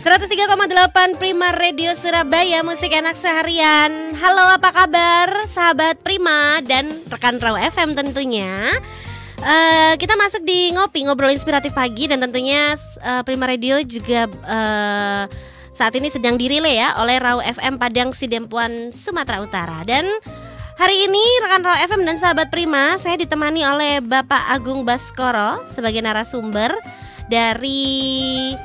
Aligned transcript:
103,8 0.00 1.20
Prima 1.20 1.52
Radio 1.52 1.92
Surabaya 1.92 2.64
Musik 2.64 2.88
enak 2.88 3.20
seharian. 3.20 4.16
Halo 4.16 4.48
apa 4.48 4.72
kabar? 4.72 5.28
Sahabat 5.44 6.00
Prima 6.00 6.64
dan 6.64 6.88
rekan 7.12 7.36
Raw 7.36 7.60
FM 7.60 7.92
tentunya. 7.92 8.72
Uh, 9.44 9.92
Kita 10.00 10.16
masuk 10.16 10.40
di 10.48 10.72
Ngopi 10.72 11.04
Ngobrol 11.04 11.36
Inspiratif 11.36 11.76
Pagi 11.76 12.08
Dan 12.08 12.20
tentunya 12.20 12.80
uh, 13.04 13.20
Prima 13.28 13.44
Radio 13.44 13.80
juga 13.84 14.24
uh, 14.48 15.28
saat 15.76 15.92
ini 15.92 16.08
sedang 16.08 16.40
dirilai 16.40 16.80
ya 16.80 16.96
oleh 16.96 17.20
Raw 17.20 17.44
FM 17.44 17.76
Padang 17.76 18.16
Sidempuan 18.16 18.96
Sumatera 18.96 19.44
Utara. 19.44 19.84
Dan 19.84 20.08
Hari 20.80 20.96
ini 21.12 21.24
rekan 21.44 21.60
Raw 21.60 21.76
FM 21.76 22.08
dan 22.08 22.16
sahabat 22.16 22.48
Prima 22.48 22.96
Saya 22.96 23.20
ditemani 23.20 23.68
oleh 23.68 24.00
Bapak 24.00 24.48
Agung 24.48 24.88
Baskoro 24.88 25.60
sebagai 25.68 26.00
narasumber 26.00 26.72
dari 27.28 28.56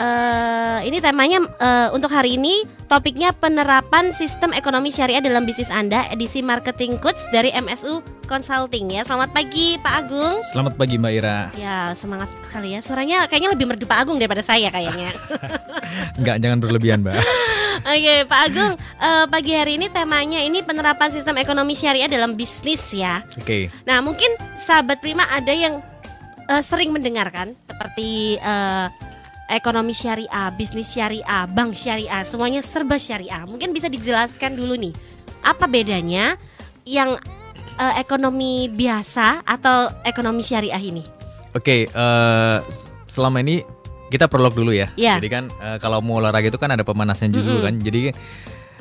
uh, 0.00 0.78
ini 0.82 0.98
temanya 0.98 1.44
uh, 1.60 1.88
untuk 1.92 2.08
hari 2.10 2.40
ini 2.40 2.64
topiknya 2.88 3.30
penerapan 3.36 4.10
sistem 4.10 4.50
ekonomi 4.56 4.88
syariah 4.88 5.20
dalam 5.22 5.44
bisnis 5.44 5.68
Anda 5.68 6.08
edisi 6.10 6.40
marketing 6.40 6.98
coach 6.98 7.20
dari 7.30 7.52
MSU 7.52 8.00
Consulting 8.26 8.94
ya. 8.94 9.02
Selamat 9.02 9.34
pagi 9.34 9.74
Pak 9.82 9.94
Agung. 10.06 10.38
Selamat 10.54 10.78
pagi 10.78 10.96
Mbak 10.96 11.12
Ira. 11.18 11.38
Ya, 11.58 11.90
semangat 11.98 12.30
kali 12.50 12.78
ya. 12.78 12.80
Suaranya 12.80 13.26
kayaknya 13.26 13.50
lebih 13.54 13.66
merdu 13.66 13.84
Pak 13.90 14.06
Agung 14.06 14.22
daripada 14.22 14.42
saya 14.42 14.70
kayaknya. 14.70 15.10
Enggak, 16.18 16.38
jangan 16.38 16.58
berlebihan, 16.62 17.02
Mbak. 17.02 17.18
Oke, 17.90 18.14
Pak 18.30 18.40
Agung, 18.46 18.72
uh, 19.02 19.26
pagi 19.26 19.52
hari 19.58 19.82
ini 19.82 19.90
temanya 19.90 20.38
ini 20.38 20.62
penerapan 20.62 21.10
sistem 21.10 21.42
ekonomi 21.42 21.74
syariah 21.74 22.06
dalam 22.06 22.38
bisnis 22.38 22.86
ya. 22.94 23.18
Oke. 23.34 23.66
Nah, 23.82 23.98
mungkin 23.98 24.30
sahabat 24.62 25.02
Prima 25.02 25.26
ada 25.26 25.50
yang 25.50 25.82
uh, 26.46 26.62
sering 26.62 26.94
mendengarkan 26.94 27.58
seperti 27.66 28.38
uh, 28.46 28.86
ekonomi 29.50 29.90
syariah, 29.92 30.48
bisnis 30.54 30.94
syariah, 30.94 31.44
bank 31.50 31.74
syariah, 31.74 32.22
semuanya 32.22 32.62
serba 32.62 32.96
syariah. 32.96 33.42
Mungkin 33.50 33.74
bisa 33.74 33.90
dijelaskan 33.90 34.54
dulu 34.54 34.78
nih, 34.78 34.94
apa 35.42 35.66
bedanya 35.66 36.38
yang 36.86 37.18
uh, 37.76 37.94
ekonomi 37.98 38.70
biasa 38.70 39.42
atau 39.42 39.90
ekonomi 40.06 40.46
syariah 40.46 40.80
ini? 40.80 41.02
Oke, 41.50 41.66
okay, 41.66 41.80
uh, 41.98 42.62
eh, 42.62 42.70
selama 43.10 43.42
ini 43.42 43.66
kita 44.14 44.30
prolog 44.30 44.54
dulu 44.54 44.70
ya. 44.70 44.86
Yeah. 44.94 45.18
Jadi 45.18 45.28
kan 45.28 45.44
uh, 45.58 45.82
kalau 45.82 45.98
mau 45.98 46.22
olahraga 46.22 46.46
itu 46.46 46.58
kan 46.62 46.70
ada 46.70 46.86
pemanasan 46.86 47.34
dulu 47.34 47.50
mm 47.50 47.56
-hmm. 47.58 47.66
kan. 47.66 47.74
Jadi 47.82 48.00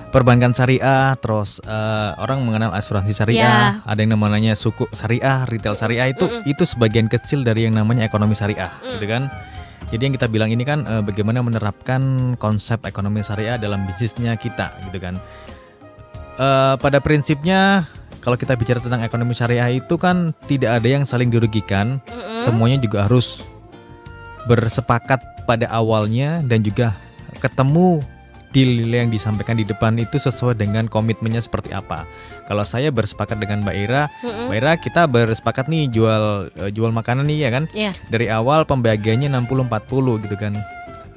perbankan 0.09 0.53
syariah, 0.53 1.13
terus 1.21 1.61
uh, 1.65 2.17
orang 2.21 2.41
mengenal 2.45 2.73
asuransi 2.73 3.13
syariah, 3.13 3.77
yeah. 3.77 3.89
ada 3.89 3.99
yang 4.02 4.17
namanya 4.17 4.53
suku 4.58 4.89
syariah, 4.93 5.45
retail 5.49 5.77
syariah 5.77 6.13
itu 6.13 6.25
mm 6.25 6.45
-mm. 6.45 6.52
itu 6.53 6.63
sebagian 6.65 7.05
kecil 7.05 7.45
dari 7.45 7.69
yang 7.69 7.77
namanya 7.77 8.05
ekonomi 8.05 8.33
syariah, 8.33 8.73
mm. 8.81 8.89
gitu 8.97 9.05
kan. 9.05 9.30
Jadi 9.89 10.01
yang 10.05 10.13
kita 10.13 10.29
bilang 10.29 10.53
ini 10.53 10.61
kan 10.61 10.85
e, 10.85 11.01
bagaimana 11.01 11.41
menerapkan 11.41 12.33
konsep 12.37 12.77
ekonomi 12.85 13.25
syariah 13.25 13.57
dalam 13.57 13.83
bisnisnya 13.89 14.37
kita 14.37 14.77
gitu 14.85 15.01
kan. 15.01 15.17
E, 16.37 16.47
pada 16.77 17.01
prinsipnya 17.01 17.89
kalau 18.21 18.37
kita 18.37 18.53
bicara 18.53 18.77
tentang 18.77 19.01
ekonomi 19.01 19.33
syariah 19.33 19.81
itu 19.81 19.97
kan 19.97 20.37
tidak 20.45 20.77
ada 20.81 20.87
yang 20.87 21.03
saling 21.09 21.33
dirugikan. 21.33 21.97
Mm-hmm. 22.05 22.39
Semuanya 22.45 22.77
juga 22.77 23.09
harus 23.09 23.41
bersepakat 24.45 25.45
pada 25.49 25.65
awalnya 25.73 26.45
dan 26.45 26.61
juga 26.61 26.93
ketemu 27.41 28.01
deal 28.52 28.89
yang 28.89 29.14
disampaikan 29.14 29.58
di 29.58 29.66
depan 29.66 29.97
itu 30.02 30.17
sesuai 30.17 30.58
dengan 30.58 30.89
komitmennya 30.89 31.42
seperti 31.44 31.73
apa. 31.73 32.05
Kalau 32.50 32.66
saya 32.66 32.89
bersepakat 32.89 33.38
dengan 33.38 33.61
Mbak 33.61 33.75
Ira, 33.78 34.09
mm-hmm. 34.09 34.45
Mbak 34.50 34.58
Ira 34.58 34.73
kita 34.81 35.02
bersepakat 35.05 35.69
nih 35.69 35.86
jual 35.89 36.50
uh, 36.50 36.70
jual 36.73 36.89
makanan 36.89 37.30
nih 37.30 37.45
ya 37.45 37.50
kan. 37.53 37.64
Yeah. 37.77 37.94
Dari 38.09 38.27
awal 38.33 38.66
pembagiannya 38.66 39.30
60-40 39.30 40.25
gitu 40.25 40.38
kan. 40.38 40.53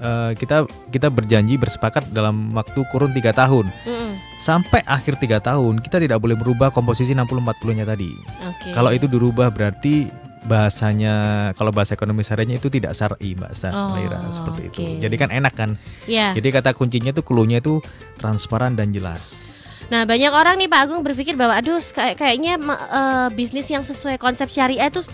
Uh, 0.02 0.34
kita 0.34 0.66
kita 0.90 1.14
berjanji 1.14 1.54
bersepakat 1.54 2.10
dalam 2.10 2.50
waktu 2.58 2.82
kurun 2.90 3.14
tiga 3.14 3.30
tahun 3.30 3.70
mm-hmm. 3.70 4.42
sampai 4.42 4.82
akhir 4.82 5.14
tiga 5.22 5.38
tahun 5.38 5.78
kita 5.78 6.02
tidak 6.02 6.18
boleh 6.18 6.34
merubah 6.34 6.74
komposisi 6.74 7.14
60-40 7.14 7.78
nya 7.78 7.86
tadi. 7.86 8.10
Okay. 8.42 8.74
Kalau 8.74 8.90
itu 8.90 9.06
dirubah 9.06 9.54
berarti 9.54 10.10
bahasanya 10.42 11.14
kalau 11.54 11.70
bahasa 11.70 11.94
ekonomi 11.94 12.26
syariahnya 12.26 12.58
itu 12.58 12.66
tidak 12.66 12.98
syar'i 12.98 13.38
mbak 13.38 13.54
Sa 13.54 13.70
oh, 13.70 13.94
seperti 14.34 14.62
okay. 14.66 14.98
itu. 14.98 15.06
Jadi 15.06 15.14
kan 15.14 15.30
enak 15.30 15.54
kan. 15.54 15.70
Yeah. 16.10 16.34
Jadi 16.34 16.48
kata 16.50 16.74
kuncinya 16.74 17.14
tuh 17.14 17.22
klunya 17.22 17.62
itu 17.62 17.78
transparan 18.18 18.74
dan 18.74 18.90
jelas. 18.90 19.50
Nah 19.92 20.08
banyak 20.08 20.32
orang 20.32 20.58
nih 20.58 20.68
Pak 20.72 20.80
Agung 20.88 21.04
berpikir 21.04 21.36
bahwa 21.36 21.58
aduh 21.58 21.78
kayak 21.78 22.18
kayaknya 22.18 22.58
uh, 22.64 23.28
bisnis 23.34 23.68
yang 23.68 23.84
sesuai 23.86 24.16
konsep 24.18 24.48
syariah 24.48 24.88
itu 24.88 25.04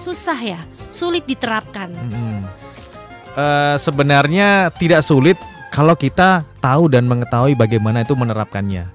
susah 0.00 0.38
ya, 0.38 0.60
sulit 0.94 1.28
diterapkan. 1.28 1.92
Hmm. 1.92 2.46
Uh, 3.36 3.76
sebenarnya 3.76 4.72
tidak 4.80 5.04
sulit 5.04 5.36
kalau 5.70 5.94
kita 5.94 6.42
tahu 6.58 6.90
dan 6.90 7.06
mengetahui 7.06 7.54
bagaimana 7.54 8.02
itu 8.02 8.16
menerapkannya. 8.16 8.88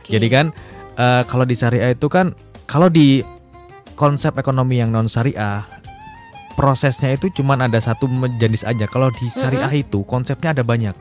Okay. 0.00 0.16
Jadi 0.16 0.26
kan 0.30 0.46
uh, 0.96 1.22
kalau 1.26 1.44
di 1.44 1.56
syariah 1.58 1.92
itu 1.92 2.06
kan 2.06 2.32
kalau 2.64 2.88
di 2.88 3.20
konsep 3.94 4.34
ekonomi 4.38 4.82
yang 4.82 4.90
non 4.90 5.06
syariah 5.06 5.62
prosesnya 6.54 7.14
itu 7.14 7.30
cuma 7.34 7.58
ada 7.58 7.78
satu 7.82 8.06
jenis 8.38 8.62
aja. 8.62 8.86
Kalau 8.86 9.10
di 9.10 9.26
syariah 9.28 9.66
mm 9.68 9.74
-hmm. 9.74 9.84
itu 9.84 9.98
konsepnya 10.06 10.54
ada 10.54 10.62
banyak. 10.62 10.94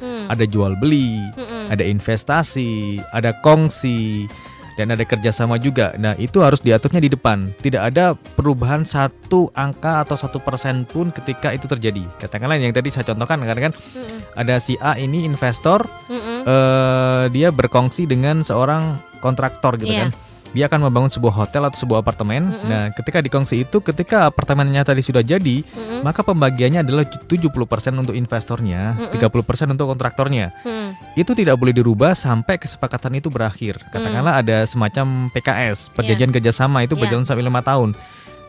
Mm. 0.00 0.24
Ada 0.30 0.44
jual 0.46 0.78
beli, 0.78 1.18
mm 1.18 1.44
-hmm. 1.44 1.62
ada 1.74 1.84
investasi, 1.84 3.02
ada 3.10 3.34
kongsi, 3.42 4.30
dan 4.78 4.94
ada 4.94 5.02
kerjasama 5.02 5.58
juga. 5.58 5.92
Nah 5.98 6.14
itu 6.16 6.40
harus 6.40 6.62
diaturnya 6.62 7.02
di 7.02 7.10
depan. 7.10 7.50
Tidak 7.58 7.82
ada 7.82 8.14
perubahan 8.14 8.86
satu 8.86 9.50
angka 9.52 10.06
atau 10.06 10.16
satu 10.16 10.38
persen 10.40 10.86
pun 10.86 11.10
ketika 11.10 11.50
itu 11.52 11.66
terjadi. 11.66 12.06
Katakanlah 12.22 12.56
yang 12.56 12.72
tadi 12.72 12.88
saya 12.88 13.04
contohkan, 13.10 13.42
karena 13.42 13.70
kan 13.70 13.74
mm 13.74 13.82
-hmm. 14.00 14.18
ada 14.38 14.56
si 14.62 14.78
A 14.80 14.96
ini 14.96 15.26
investor, 15.26 15.84
mm 16.08 16.16
-hmm. 16.16 16.38
uh, 16.46 17.24
dia 17.34 17.50
berkongsi 17.50 18.06
dengan 18.06 18.46
seorang 18.46 19.02
kontraktor 19.20 19.76
gitu 19.76 19.92
yeah. 19.92 20.08
kan 20.08 20.29
dia 20.50 20.66
akan 20.66 20.90
membangun 20.90 21.10
sebuah 21.10 21.34
hotel 21.34 21.62
atau 21.70 21.78
sebuah 21.78 22.02
apartemen. 22.02 22.42
Mm 22.42 22.52
-hmm. 22.52 22.66
Nah, 22.66 22.84
ketika 22.94 23.22
dikongsi 23.22 23.62
itu, 23.62 23.78
ketika 23.78 24.26
apartemennya 24.26 24.82
tadi 24.82 25.02
sudah 25.02 25.22
jadi, 25.22 25.62
mm 25.62 25.66
-hmm. 25.66 26.00
maka 26.02 26.26
pembagiannya 26.26 26.82
adalah 26.82 27.06
70% 27.06 27.46
untuk 27.94 28.14
investornya, 28.18 28.98
mm 28.98 29.14
-hmm. 29.14 29.30
30% 29.30 29.74
untuk 29.74 29.86
kontraktornya. 29.94 30.50
Mm 30.66 30.70
-hmm. 30.70 30.88
Itu 31.18 31.32
tidak 31.38 31.58
boleh 31.58 31.74
dirubah 31.74 32.18
sampai 32.18 32.58
kesepakatan 32.58 33.18
itu 33.18 33.30
berakhir. 33.30 33.78
Katakanlah 33.94 34.34
mm 34.36 34.38
ada 34.40 34.64
semacam 34.64 35.28
PKS, 35.36 35.92
perjanjian 35.92 36.32
yeah. 36.32 36.36
kerjasama 36.40 36.80
itu 36.80 36.96
yeah. 36.96 37.02
berjalan 37.04 37.26
sampai 37.28 37.44
lima 37.44 37.60
tahun. 37.60 37.92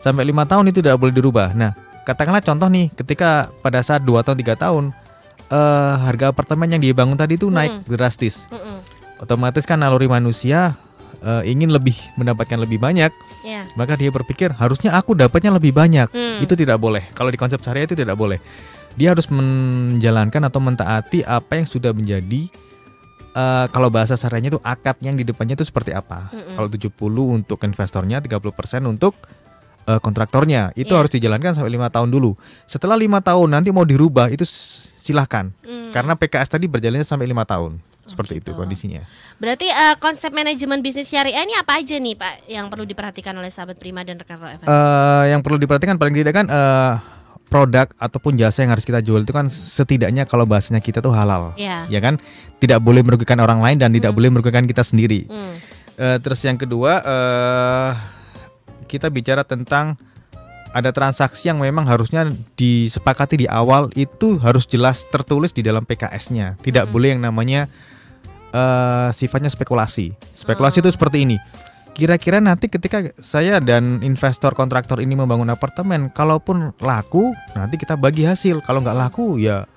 Sampai 0.00 0.24
lima 0.24 0.48
tahun 0.48 0.72
itu 0.72 0.80
tidak 0.80 0.98
boleh 0.98 1.14
dirubah. 1.14 1.52
Nah, 1.52 1.76
katakanlah 2.08 2.40
contoh 2.42 2.66
nih, 2.66 2.88
ketika 2.96 3.52
pada 3.60 3.84
saat 3.84 4.02
dua 4.02 4.24
tahun 4.24 4.40
tiga 4.40 4.56
tahun, 4.56 4.90
uh, 5.52 5.94
harga 6.00 6.32
apartemen 6.32 6.72
yang 6.72 6.82
dibangun 6.82 7.14
tadi 7.14 7.36
itu 7.36 7.52
naik 7.52 7.70
mm 7.70 7.80
-hmm. 7.86 7.94
drastis. 7.94 8.48
Mm 8.50 8.58
-hmm. 8.58 8.78
Otomatis 9.22 9.62
kan 9.62 9.78
naluri 9.78 10.10
manusia 10.10 10.74
uh, 11.22 11.42
ingin 11.46 11.70
lebih 11.70 11.94
mendapatkan 12.18 12.58
lebih 12.58 12.82
banyak, 12.82 13.10
yeah. 13.46 13.64
maka 13.78 13.96
dia 13.96 14.10
berpikir 14.10 14.52
harusnya 14.52 14.92
aku 14.94 15.16
dapatnya 15.16 15.54
lebih 15.54 15.72
banyak. 15.72 16.10
Hmm. 16.10 16.42
Itu 16.42 16.58
tidak 16.58 16.82
boleh. 16.82 17.08
Kalau 17.14 17.30
di 17.30 17.38
konsep 17.38 17.62
syariah 17.62 17.86
itu 17.86 17.96
tidak 17.96 18.18
boleh. 18.18 18.42
Dia 18.92 19.16
harus 19.16 19.24
menjalankan 19.32 20.52
atau 20.52 20.60
mentaati 20.60 21.24
apa 21.24 21.56
yang 21.56 21.64
sudah 21.64 21.96
menjadi 21.96 22.52
uh, 23.32 23.66
kalau 23.72 23.88
bahasa 23.88 24.20
syariahnya 24.20 24.58
itu 24.58 24.60
akad 24.60 25.00
yang 25.00 25.16
di 25.16 25.24
depannya 25.24 25.56
itu 25.56 25.64
seperti 25.64 25.96
apa. 25.96 26.28
Mm 26.28 26.52
-mm. 26.52 26.54
Kalau 26.60 26.68
70 26.68 27.38
untuk 27.40 27.58
investornya, 27.64 28.20
30% 28.20 28.84
untuk 28.84 29.16
uh, 29.88 30.00
kontraktornya. 30.00 30.76
Itu 30.76 30.92
yeah. 30.94 30.98
harus 31.00 31.12
dijalankan 31.12 31.56
sampai 31.56 31.72
lima 31.72 31.88
tahun 31.88 32.12
dulu. 32.12 32.36
Setelah 32.68 32.98
lima 32.98 33.24
tahun 33.24 33.48
nanti 33.48 33.72
mau 33.72 33.86
dirubah 33.86 34.28
itu 34.28 34.44
silahkan. 34.98 35.50
Mm. 35.64 35.90
Karena 35.96 36.12
PKS 36.14 36.52
tadi 36.52 36.66
berjalannya 36.68 37.06
sampai 37.06 37.26
lima 37.26 37.48
tahun. 37.48 37.91
Seperti 38.02 38.42
gitu. 38.42 38.50
itu 38.50 38.58
kondisinya. 38.58 39.02
Berarti 39.38 39.70
uh, 39.70 39.94
konsep 40.02 40.34
manajemen 40.34 40.82
bisnis 40.82 41.06
syariah 41.06 41.46
ini 41.46 41.54
apa 41.54 41.78
aja 41.78 41.94
nih 41.94 42.18
Pak 42.18 42.50
yang 42.50 42.66
perlu 42.66 42.82
diperhatikan 42.82 43.30
oleh 43.38 43.46
sahabat 43.46 43.78
Prima 43.78 44.02
dan 44.02 44.18
rekan 44.18 44.42
rekan 44.42 44.66
uh, 44.66 45.24
Yang 45.30 45.40
perlu 45.46 45.56
diperhatikan 45.62 45.94
paling 46.02 46.14
tidak 46.18 46.34
kan 46.34 46.46
uh, 46.50 46.98
produk 47.52 47.86
ataupun 48.00 48.40
jasa 48.40 48.64
yang 48.64 48.72
harus 48.72 48.82
kita 48.82 49.04
jual 49.04 49.20
itu 49.20 49.30
kan 49.36 49.52
setidaknya 49.52 50.24
kalau 50.24 50.48
bahasanya 50.48 50.80
kita 50.80 51.04
tuh 51.04 51.12
halal, 51.12 51.52
yeah. 51.60 51.84
ya 51.92 52.00
kan? 52.00 52.16
Tidak 52.56 52.80
boleh 52.80 53.04
merugikan 53.04 53.36
orang 53.44 53.60
lain 53.60 53.76
dan 53.76 53.92
hmm. 53.92 54.00
tidak 54.00 54.12
boleh 54.16 54.32
merugikan 54.32 54.64
kita 54.64 54.80
sendiri. 54.80 55.28
Hmm. 55.28 55.60
Uh, 56.00 56.16
terus 56.24 56.40
yang 56.48 56.56
kedua 56.56 57.04
uh, 57.04 57.92
kita 58.88 59.12
bicara 59.12 59.44
tentang 59.44 60.00
ada 60.72 60.88
transaksi 60.88 61.52
yang 61.52 61.60
memang 61.60 61.84
harusnya 61.84 62.32
disepakati 62.56 63.44
di 63.44 63.46
awal 63.46 63.92
itu 63.92 64.40
harus 64.40 64.64
jelas 64.64 65.04
tertulis 65.12 65.52
di 65.52 65.60
dalam 65.60 65.84
PKS-nya. 65.84 66.56
Tidak 66.64 66.88
hmm. 66.88 66.92
boleh 66.92 67.08
yang 67.12 67.20
namanya 67.20 67.68
uh, 68.52 69.08
sifatnya 69.10 69.50
spekulasi. 69.50 70.14
Spekulasi 70.36 70.84
itu 70.84 70.90
oh. 70.92 70.94
seperti 70.94 71.24
ini. 71.24 71.36
Kira-kira 71.92 72.40
nanti 72.40 72.72
ketika 72.72 73.04
saya 73.20 73.60
dan 73.60 74.00
investor 74.00 74.56
kontraktor 74.56 75.04
ini 75.04 75.12
membangun 75.12 75.52
apartemen, 75.52 76.08
kalaupun 76.08 76.72
laku, 76.80 77.36
nanti 77.52 77.76
kita 77.76 78.00
bagi 78.00 78.24
hasil. 78.24 78.64
Kalau 78.64 78.80
nggak 78.80 78.96
laku, 78.96 79.36
ya 79.36 79.68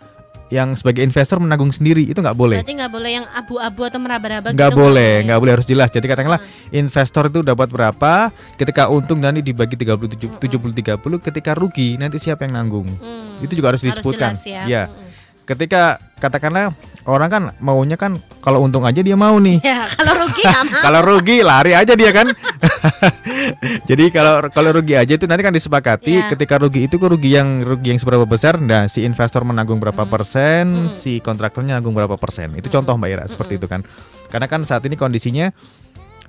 yang 0.54 0.78
sebagai 0.78 1.02
investor 1.02 1.42
menanggung 1.42 1.74
sendiri 1.74 2.06
itu 2.06 2.22
nggak 2.22 2.38
boleh. 2.38 2.62
Berarti 2.62 2.78
nggak 2.78 2.94
boleh 2.94 3.12
yang 3.18 3.26
abu-abu 3.34 3.82
atau 3.84 4.00
meraba-raba. 4.00 4.54
Nggak 4.54 4.72
gitu, 4.72 4.80
boleh, 4.80 5.14
nggak 5.26 5.40
boleh 5.42 5.54
harus 5.60 5.68
jelas. 5.68 5.90
Jadi 5.92 6.06
katakanlah 6.06 6.40
hmm. 6.40 6.80
investor 6.86 7.28
itu 7.28 7.40
dapat 7.42 7.68
berapa, 7.68 8.30
ketika 8.56 8.88
untung 8.88 9.20
nanti 9.20 9.42
dibagi 9.42 9.76
30 9.76 10.40
70 10.40 11.02
30, 11.02 11.02
ketika 11.20 11.52
rugi 11.58 11.98
nanti 12.00 12.22
siapa 12.22 12.46
yang 12.48 12.62
nanggung. 12.62 12.88
Hmm. 12.88 13.42
Itu 13.42 13.58
juga 13.58 13.76
harus 13.76 13.84
disebutkan. 13.84 14.38
Harus 14.38 14.46
jelas 14.46 14.64
ya. 14.70 14.70
ya. 14.70 14.84
Hmm 14.88 15.05
ketika 15.46 16.02
katakanlah 16.18 16.74
orang 17.06 17.30
kan 17.30 17.44
maunya 17.62 17.94
kan 17.96 18.18
kalau 18.42 18.66
untung 18.66 18.82
aja 18.82 19.00
dia 19.00 19.14
mau 19.14 19.38
nih. 19.38 19.62
Ya, 19.62 19.86
kalau 19.94 20.26
rugi 20.26 20.44
kalau 20.86 21.00
rugi 21.06 21.38
lari 21.46 21.72
aja 21.78 21.94
dia 21.94 22.10
kan. 22.10 22.34
Jadi 23.90 24.10
kalau 24.10 24.50
kalau 24.50 24.70
rugi 24.74 24.98
aja 24.98 25.14
itu 25.14 25.26
nanti 25.30 25.44
kan 25.46 25.54
disepakati 25.54 26.14
Ya. 26.16 26.28
ketika 26.32 26.58
rugi 26.58 26.90
itu 26.90 26.98
rugi 26.98 27.38
yang 27.38 27.62
rugi 27.62 27.94
yang 27.94 28.00
seberapa 28.02 28.26
besar 28.26 28.58
nah 28.58 28.90
si 28.90 29.06
investor 29.06 29.46
menanggung 29.46 29.78
berapa 29.78 30.02
Hmm. 30.02 30.12
persen, 30.12 30.64
Hmm. 30.66 30.90
si 30.90 31.22
kontraktornya 31.22 31.78
nanggung 31.78 31.94
berapa 31.94 32.18
persen. 32.18 32.54
Itu 32.58 32.70
Hmm. 32.70 32.82
contoh 32.82 32.94
Mbak 32.98 33.10
Ira 33.10 33.24
seperti 33.30 33.54
Hmm. 33.56 33.62
itu 33.62 33.68
kan. 33.70 33.82
Karena 34.26 34.48
kan 34.50 34.62
saat 34.66 34.82
ini 34.84 34.98
kondisinya 34.98 35.54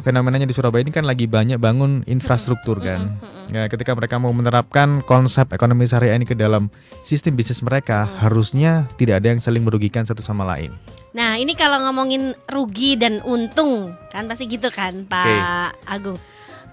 fenomenanya 0.01 0.45
di 0.45 0.55
Surabaya 0.55 0.85
ini 0.85 0.93
kan 0.93 1.05
lagi 1.05 1.25
banyak 1.29 1.57
bangun 1.61 2.05
infrastruktur 2.05 2.81
kan. 2.81 3.17
Ya, 3.53 3.69
ketika 3.71 3.95
mereka 3.97 4.21
mau 4.21 4.33
menerapkan 4.35 5.01
konsep 5.07 5.53
ekonomi 5.55 5.87
syariah 5.89 6.17
ini 6.17 6.27
ke 6.29 6.37
dalam 6.37 6.69
sistem 7.07 7.39
bisnis 7.39 7.63
mereka, 7.63 8.07
Hmm. 8.07 8.17
harusnya 8.29 8.73
tidak 9.01 9.23
ada 9.23 9.33
yang 9.37 9.41
saling 9.41 9.63
merugikan 9.63 10.05
satu 10.05 10.21
sama 10.21 10.45
lain. 10.45 10.75
Nah, 11.17 11.41
ini 11.41 11.57
kalau 11.57 11.81
ngomongin 11.89 12.37
rugi 12.53 13.01
dan 13.01 13.25
untung, 13.25 13.97
kan 14.13 14.29
pasti 14.29 14.45
gitu 14.51 14.69
kan, 14.69 15.09
Pak 15.09 15.89
Agung. 15.89 16.21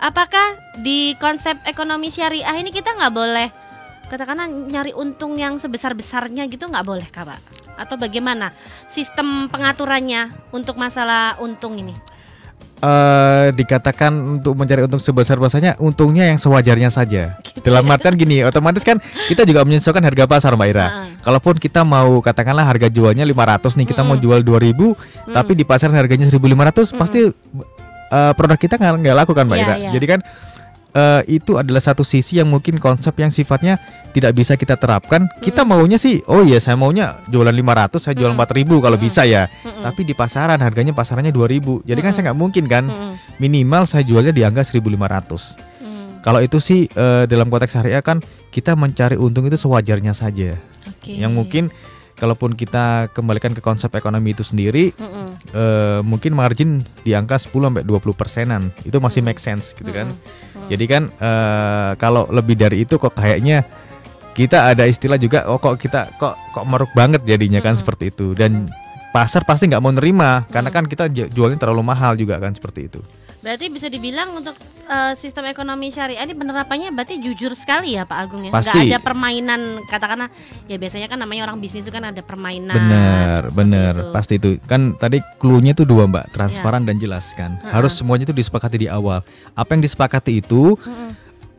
Apakah 0.03 0.59
di 0.83 1.15
konsep 1.15 1.55
ekonomi 1.63 2.11
syariah 2.11 2.59
ini 2.59 2.75
kita 2.75 2.91
nggak 2.91 3.13
boleh 3.15 3.49
katakanlah 4.11 4.45
nyari 4.45 4.93
untung 4.93 5.39
yang 5.39 5.57
sebesar-besarnya 5.57 6.45
gitu 6.51 6.69
nggak 6.69 6.85
boleh, 6.85 7.07
Kak, 7.09 7.25
Pak? 7.25 7.39
Atau 7.81 7.97
bagaimana 7.97 8.53
sistem 8.85 9.49
pengaturannya 9.49 10.29
untuk 10.53 10.77
masalah 10.77 11.39
untung 11.41 11.79
ini? 11.81 12.12
Eh 12.83 13.47
dikatakan 13.55 14.11
untuk 14.35 14.53
mencari 14.53 14.83
untung 14.83 14.99
sebesar 14.99 15.39
besarnya 15.39 15.79
untungnya 15.79 16.27
yang 16.27 16.35
sewajarnya 16.35 16.91
saja. 16.91 17.39
Gitu 17.39 17.63
Dalam 17.63 17.87
ya. 17.87 17.95
artian 17.95 18.11
gini, 18.13 18.43
otomatis 18.43 18.83
kan 18.83 18.99
kita 19.25 19.47
juga 19.47 19.63
menyesuaikan 19.63 20.03
harga 20.03 20.27
pasar 20.27 20.51
Mbak 20.53 20.67
Ira. 20.67 20.87
Heeh. 21.07 21.07
Kalaupun 21.23 21.55
kita 21.55 21.81
mau 21.81 22.19
katakanlah 22.19 22.67
harga 22.67 22.91
jualnya 22.91 23.23
500 23.23 23.79
nih, 23.79 23.87
kita 23.87 24.03
mau 24.03 24.19
Mm-mm. 24.19 24.23
jual 24.25 24.39
2000 24.43 24.91
Hmm. 25.23 25.31
tapi 25.31 25.55
di 25.55 25.63
pasar 25.63 25.87
harganya 25.89 26.27
1500 26.27 26.43
Mm-mm. 26.91 26.99
pasti 26.99 27.19
eh, 27.23 28.33
produk 28.35 28.59
kita 28.59 28.75
nggak 28.75 29.15
laku 29.15 29.31
kan 29.31 29.47
Mbak 29.47 29.55
Iya, 29.55 29.63
Ira. 29.63 29.75
iya. 29.79 29.89
Jadi 29.95 30.05
kan 30.05 30.19
eh, 30.93 31.21
itu 31.27 31.57
adalah 31.57 31.81
satu 31.81 32.05
sisi 32.05 32.39
yang 32.39 32.47
mungkin 32.49 32.77
konsep 32.77 33.13
yang 33.17 33.33
sifatnya 33.33 33.81
tidak 34.13 34.37
bisa 34.37 34.53
kita 34.53 34.77
terapkan. 34.77 35.25
Kita 35.41 35.65
maunya 35.65 35.97
sih, 35.97 36.21
oh 36.29 36.45
iya 36.45 36.61
saya 36.61 36.77
maunya 36.77 37.17
jualan 37.27 37.53
500, 37.53 37.97
saya 37.97 38.15
jual 38.15 38.31
Mm-mm. 38.31 38.79
4000 38.79 38.85
kalau 38.85 38.97
Mm-mm. 38.97 39.05
bisa 39.09 39.21
ya. 39.25 39.49
Mm-mm. 39.49 39.83
Tapi 39.83 40.01
di 40.05 40.13
pasaran 40.13 40.61
harganya 40.61 40.93
pasarannya 40.93 41.33
2000. 41.33 41.83
Jadi 41.83 41.99
kan 41.99 42.13
Mm-mm. 42.13 42.15
saya 42.15 42.23
nggak 42.29 42.39
mungkin 42.39 42.63
kan 42.69 42.83
Mm-mm. 42.87 43.13
minimal 43.41 43.83
saya 43.89 44.05
jualnya 44.05 44.31
di 44.31 44.45
angka 44.45 44.61
1500. 44.61 45.81
Mm. 45.81 46.21
Kalau 46.21 46.39
itu 46.39 46.57
sih 46.61 46.85
eh, 46.87 47.23
dalam 47.25 47.49
konteks 47.49 47.73
syariah 47.73 48.05
kan 48.05 48.21
kita 48.53 48.77
mencari 48.77 49.17
untung 49.17 49.49
itu 49.49 49.57
sewajarnya 49.57 50.13
saja. 50.13 50.55
Oke. 50.85 51.17
Yang 51.17 51.31
mungkin 51.33 51.63
kalaupun 52.23 52.55
kita 52.55 53.11
kembalikan 53.11 53.51
ke 53.51 53.59
konsep 53.59 53.91
ekonomi 53.91 54.31
itu 54.31 54.39
sendiri 54.41 54.95
Mm-mm. 54.95 55.35
eh, 55.51 55.99
mungkin 55.99 56.31
margin 56.31 56.69
di 57.03 57.11
angka 57.11 57.35
10 57.35 57.51
sampai 57.51 57.83
20 57.83 58.15
persenan. 58.15 58.71
Itu 58.81 59.03
masih 59.03 59.19
Mm. 59.19 59.27
make 59.27 59.43
sense 59.43 59.75
gitu 59.75 59.91
kan. 59.91 60.07
Mm-mm. 60.07 60.71
Jadi 60.71 60.85
kan 60.87 61.03
eh, 61.11 61.91
kalau 61.97 62.23
lebih 62.31 62.55
dari 62.55 62.81
itu 62.81 62.95
kok 62.95 63.11
kayaknya 63.11 63.67
kita 64.31 64.71
ada 64.71 64.87
istilah 64.87 65.19
juga 65.19 65.43
oh 65.45 65.59
kok 65.59 65.75
kita 65.75 66.09
kok 66.15 66.39
kok 66.49 66.65
meruk 66.65 66.89
banget 66.95 67.19
jadinya 67.21 67.59
kan 67.59 67.75
Mm. 67.75 67.81
seperti 67.83 68.09
itu 68.09 68.31
dan 68.31 68.71
pasar 69.11 69.43
pasti 69.43 69.67
nggak 69.67 69.77
mau 69.77 69.91
nerima 69.91 70.47
karena 70.47 70.71
Mm. 70.71 70.75
kan 70.79 70.83
kita 70.87 71.05
ju- 71.11 71.29
jualnya 71.29 71.59
terlalu 71.59 71.83
mahal 71.83 72.15
juga 72.15 72.39
kan 72.39 72.49
seperti 72.49 72.87
itu. 72.87 73.03
Berarti 73.43 73.67
bisa 73.67 73.91
dibilang 73.91 74.39
untuk 74.39 74.55
eh, 74.87 75.13
sistem 75.19 75.51
ekonomi 75.51 75.91
syariah 75.91 76.23
ini 76.23 76.31
penerapannya 76.31 76.95
berarti 76.95 77.19
jujur 77.19 77.51
sekali 77.59 77.99
ya 77.99 78.07
Pak 78.07 78.17
Agung 78.23 78.47
ya. 78.47 78.55
Pasti. 78.55 78.71
Nggak 78.71 78.87
ada 78.87 78.99
permainan 79.03 79.61
katakanlah 79.91 80.29
ya 80.71 80.79
biasanya 80.79 81.11
kan 81.11 81.19
namanya 81.19 81.51
orang 81.51 81.59
bisnis 81.59 81.83
itu 81.83 81.91
kan 81.91 82.07
ada 82.07 82.23
permainan. 82.23 82.71
Bener, 82.71 83.41
bener, 83.51 83.93
itu. 83.99 84.11
pasti 84.15 84.33
itu. 84.39 84.55
Kan 84.63 84.95
tadi 84.95 85.19
clue-nya 85.43 85.75
itu 85.75 85.83
dua 85.83 86.07
mbak, 86.07 86.31
transparan 86.31 86.87
dan 86.87 86.95
jelas 87.03 87.35
kan. 87.35 87.59
Ha-ha. 87.59 87.83
Harus 87.83 87.99
semuanya 87.99 88.31
itu 88.31 88.35
disepakati 88.35 88.79
di 88.79 88.87
awal. 88.87 89.19
Apa 89.59 89.75
yang 89.75 89.83
disepakati 89.83 90.39
itu 90.39 90.79
Mm-mm. 90.79 91.11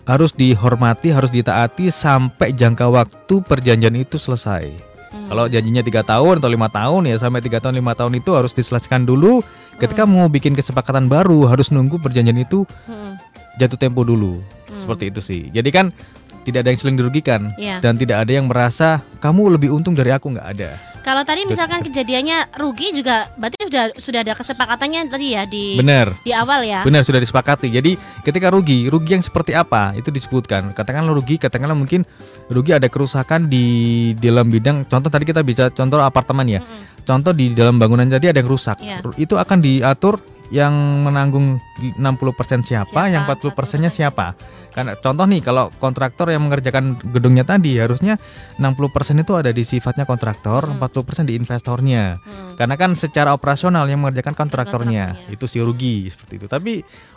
harus 0.08 0.32
dihormati, 0.32 1.12
harus 1.12 1.28
ditaati 1.28 1.92
sampai 1.92 2.56
jangka 2.56 2.88
waktu 2.88 3.44
perjanjian 3.44 3.92
itu 3.92 4.16
selesai. 4.16 4.72
Hmm. 5.12 5.28
Kalau 5.28 5.44
janjinya 5.52 5.84
tiga 5.84 6.00
tahun 6.00 6.40
atau 6.40 6.48
lima 6.48 6.72
tahun 6.72 7.12
ya 7.12 7.20
sampai 7.20 7.44
tiga 7.44 7.60
tahun 7.60 7.76
lima 7.76 7.92
tahun 7.92 8.24
itu 8.24 8.32
harus 8.32 8.56
diselesaikan 8.56 9.04
dulu. 9.04 9.44
Ketika 9.74 10.06
mau 10.06 10.30
bikin 10.30 10.54
kesepakatan 10.54 11.10
baru 11.10 11.50
harus 11.50 11.68
nunggu 11.68 11.98
perjanjian 11.98 12.38
itu 12.38 12.62
Mm-mm. 12.86 13.18
jatuh 13.58 13.78
tempo 13.78 14.06
dulu. 14.06 14.38
Hmm. 14.40 14.80
Seperti 14.80 15.04
itu 15.10 15.20
sih. 15.20 15.42
Jadi 15.50 15.70
kan 15.74 15.90
tidak 16.44 16.62
ada 16.62 16.68
yang 16.70 16.78
saling 16.78 16.98
dirugikan 17.00 17.40
Iya. 17.56 17.80
dan 17.80 17.96
tidak 17.96 18.20
ada 18.20 18.32
yang 18.36 18.46
merasa 18.46 19.00
kamu 19.18 19.56
lebih 19.56 19.72
untung 19.72 19.96
dari 19.96 20.12
aku 20.12 20.28
nggak 20.28 20.48
ada. 20.56 20.76
Kalau 21.00 21.24
tadi 21.24 21.44
misalkan 21.44 21.80
kejadiannya 21.80 22.56
rugi 22.60 22.92
juga 22.96 23.28
berarti 23.36 23.63
sudah 23.74 23.90
sudah 23.98 24.20
ada 24.22 24.38
kesepakatannya 24.38 25.10
tadi 25.10 25.34
ya 25.34 25.42
di 25.44 25.74
Bener. 25.74 26.14
di 26.22 26.30
awal 26.30 26.62
ya. 26.62 26.86
Benar 26.86 27.02
sudah 27.02 27.18
disepakati. 27.18 27.66
Jadi 27.66 27.98
ketika 28.22 28.54
rugi, 28.54 28.86
rugi 28.86 29.18
yang 29.18 29.24
seperti 29.26 29.50
apa 29.50 29.98
itu 29.98 30.14
disebutkan. 30.14 30.70
Katakanlah 30.70 31.10
rugi, 31.10 31.42
katakanlah 31.42 31.74
mungkin 31.74 32.06
rugi 32.46 32.70
ada 32.70 32.86
kerusakan 32.86 33.50
di 33.50 33.66
dalam 34.14 34.46
bidang. 34.46 34.86
Contoh 34.86 35.10
tadi 35.10 35.26
kita 35.26 35.42
bisa 35.42 35.74
contoh 35.74 35.98
apartemen 35.98 36.46
ya. 36.46 36.60
Mm-mm. 36.62 37.02
Contoh 37.02 37.34
di 37.34 37.50
dalam 37.50 37.76
bangunan 37.76 38.06
tadi 38.06 38.30
ada 38.30 38.38
yang 38.38 38.46
rusak. 38.46 38.78
Ru- 39.02 39.18
Itu 39.18 39.36
akan 39.36 39.58
diatur 39.58 40.22
yang 40.54 40.70
menanggung 41.02 41.58
di 41.82 41.90
60% 41.98 42.62
siapa, 42.62 42.86
Siapa, 42.86 43.10
yang 43.10 43.26
40 43.26 43.50
persennya 43.50 43.90
40%. 43.90 43.98
siapa. 43.98 44.26
Karena 44.70 44.94
contoh 44.94 45.26
nih 45.26 45.42
kalau 45.42 45.74
kontraktor 45.82 46.30
yang 46.30 46.46
mengerjakan 46.46 46.94
gedungnya 47.10 47.42
tadi 47.42 47.74
harusnya 47.74 48.22
60% 48.58 49.18
itu 49.18 49.34
ada 49.34 49.50
di 49.50 49.66
sifatnya 49.66 50.06
kontraktor, 50.06 50.70
Hmm. 50.70 50.78
40% 50.78 51.26
di 51.26 51.34
investornya. 51.34 52.18
Mm. 52.22 52.54
Karena 52.54 52.74
kan 52.74 52.94
secara 52.94 53.34
operasional 53.34 53.86
yang 53.86 53.98
mengerjakan 53.98 54.34
kontraktornya 54.34 55.18
kontraktornya. 55.18 55.34
itu 55.34 55.44
si 55.46 55.58
rugi 55.58 56.10
seperti 56.10 56.38
itu. 56.38 56.46
Tapi 56.46 56.72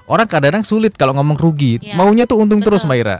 orang 0.09 0.25
kadang-kadang 0.25 0.65
sulit 0.65 0.97
kalau 0.97 1.13
ngomong 1.13 1.37
rugi, 1.37 1.77
Iya. 1.77 1.93
maunya 1.93 2.25
tuh 2.25 2.41
untung 2.41 2.61
terus 2.61 2.81
Betul. 2.81 2.89
Mbak 2.93 2.99
Ira. 3.05 3.17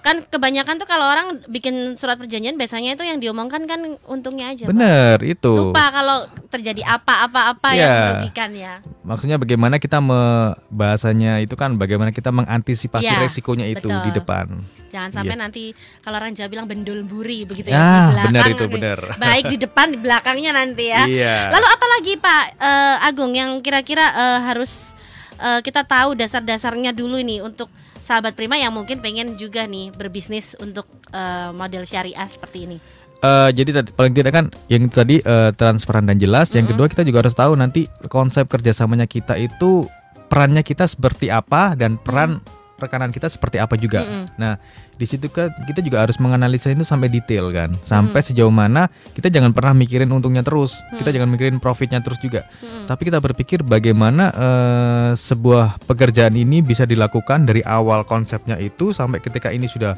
Kan 0.00 0.24
kebanyakan 0.24 0.80
tuh 0.80 0.88
kalau 0.88 1.04
orang 1.04 1.44
bikin 1.44 1.92
surat 1.92 2.16
perjanjian 2.16 2.56
biasanya 2.56 2.96
itu 2.96 3.04
yang 3.04 3.20
diomongkan 3.20 3.68
kan 3.68 4.00
untungnya 4.08 4.48
aja. 4.48 4.64
Pak. 4.64 4.72
Bener 4.72 5.18
itu. 5.20 5.52
Lupa 5.52 5.92
kalau 5.92 6.24
terjadi 6.48 6.80
apa-apa-apa 6.88 7.68
yang 7.76 7.84
Iya. 7.84 8.00
merugikan 8.16 8.50
ya. 8.56 8.74
Maksudnya 9.04 9.36
bagaimana 9.36 9.76
kita 9.76 10.00
me 10.00 10.52
bahasanya 10.72 11.44
itu 11.44 11.52
kan 11.52 11.76
bagaimana 11.76 12.10
kita 12.10 12.32
mengantisipasi 12.32 13.04
Iya, 13.04 13.20
resikonya 13.20 13.68
itu 13.68 13.86
betul. 13.86 14.04
di 14.08 14.10
depan. 14.16 14.46
Jangan 14.88 15.10
sampai 15.12 15.36
Iya. 15.36 15.42
nanti 15.44 15.62
kalau 16.00 16.16
orang 16.16 16.32
Jawa 16.32 16.48
bilang 16.48 16.66
bendul 16.66 17.04
buri 17.04 17.44
begitu 17.44 17.68
ya. 17.68 17.76
Ah, 17.76 18.08
di 18.08 18.32
belakang 18.32 18.56
itu, 18.56 18.64
benar. 18.66 18.98
Baik 19.20 19.44
di 19.46 19.58
depan 19.60 19.86
di 19.92 19.98
belakangnya 20.00 20.50
nanti 20.50 20.84
ya. 20.88 21.04
Iya. 21.04 21.36
Lalu 21.52 21.66
apa 21.68 21.86
lagi 21.86 22.12
Pak 22.16 22.44
eh, 22.56 23.06
Agung 23.06 23.32
yang 23.36 23.60
kira-kira 23.60 24.06
eh, 24.16 24.38
harus 24.48 24.96
eh, 25.36 25.60
kita 25.60 25.84
tahu 25.84 26.16
dasar-dasarnya 26.16 26.96
dulu 26.96 27.20
nih 27.20 27.44
untuk 27.44 27.68
sahabat 28.10 28.34
Prima 28.34 28.58
yang 28.58 28.74
mungkin 28.74 28.98
pengen 28.98 29.38
juga 29.38 29.70
nih 29.70 29.94
berbisnis 29.94 30.58
untuk 30.58 30.90
eh, 31.14 31.54
model 31.54 31.86
syariah 31.86 32.26
seperti 32.26 32.66
ini. 32.66 32.78
Eh, 33.22 33.50
jadi 33.54 33.70
tadi- 33.70 33.94
paling 33.94 34.10
tidak 34.10 34.32
kan 34.34 34.46
yang 34.66 34.90
tadi 34.90 35.22
eh, 35.22 35.54
transparan 35.54 36.10
dan 36.10 36.18
jelas. 36.18 36.50
Yang 36.50 36.74
Mm-mm. 36.74 36.74
kedua 36.74 36.86
kita 36.90 37.02
juga 37.06 37.18
harus 37.22 37.36
tahu 37.38 37.52
nanti 37.54 37.86
konsep 38.10 38.50
kerjasamanya 38.50 39.06
kita 39.06 39.38
itu 39.38 39.86
perannya 40.26 40.66
kita 40.66 40.90
seperti 40.90 41.30
apa 41.30 41.78
dan 41.78 42.02
peran 42.02 42.42
rekanan 42.80 43.12
kita 43.12 43.28
seperti 43.28 43.60
apa 43.60 43.76
juga. 43.76 44.02
Mm-mm. 44.02 44.24
Nah 44.40 44.56
di 44.96 45.06
situ 45.08 45.28
kan 45.28 45.52
kita 45.68 45.80
juga 45.80 46.04
harus 46.04 46.16
menganalisa 46.20 46.72
itu 46.72 46.84
sampai 46.84 47.12
detail 47.12 47.52
kan, 47.52 47.72
sampai 47.84 48.20
sejauh 48.20 48.52
mana 48.52 48.88
kita 49.12 49.28
jangan 49.32 49.52
pernah 49.52 49.72
mikirin 49.76 50.08
untungnya 50.08 50.40
terus, 50.40 50.76
kita 50.96 51.12
Mm. 51.12 51.16
jangan 51.20 51.28
mikirin 51.32 51.56
profitnya 51.60 52.00
terus 52.00 52.20
juga. 52.20 52.48
Mm-mm. 52.60 52.88
Tapi 52.88 53.02
kita 53.08 53.20
berpikir 53.20 53.60
bagaimana 53.64 54.32
eh, 54.32 55.10
sebuah 55.16 55.84
pekerjaan 55.84 56.36
ini 56.36 56.60
bisa 56.64 56.88
dilakukan 56.88 57.44
dari 57.44 57.60
awal 57.64 58.04
konsepnya 58.08 58.56
itu 58.56 58.96
sampai 58.96 59.20
ketika 59.20 59.52
ini 59.52 59.68
sudah 59.68 59.96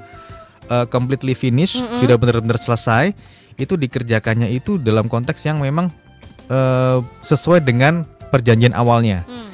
eh, 0.70 0.86
completely 0.90 1.34
finish, 1.34 1.78
Mm-mm. 1.78 2.02
sudah 2.02 2.18
benar-benar 2.18 2.58
selesai, 2.58 3.14
itu 3.58 3.74
dikerjakannya 3.74 4.50
itu 4.50 4.78
dalam 4.78 5.10
konteks 5.10 5.42
yang 5.46 5.58
memang 5.58 5.90
eh, 6.46 6.98
sesuai 7.26 7.62
dengan 7.66 8.06
perjanjian 8.30 8.72
awalnya. 8.72 9.26
Mm. 9.26 9.50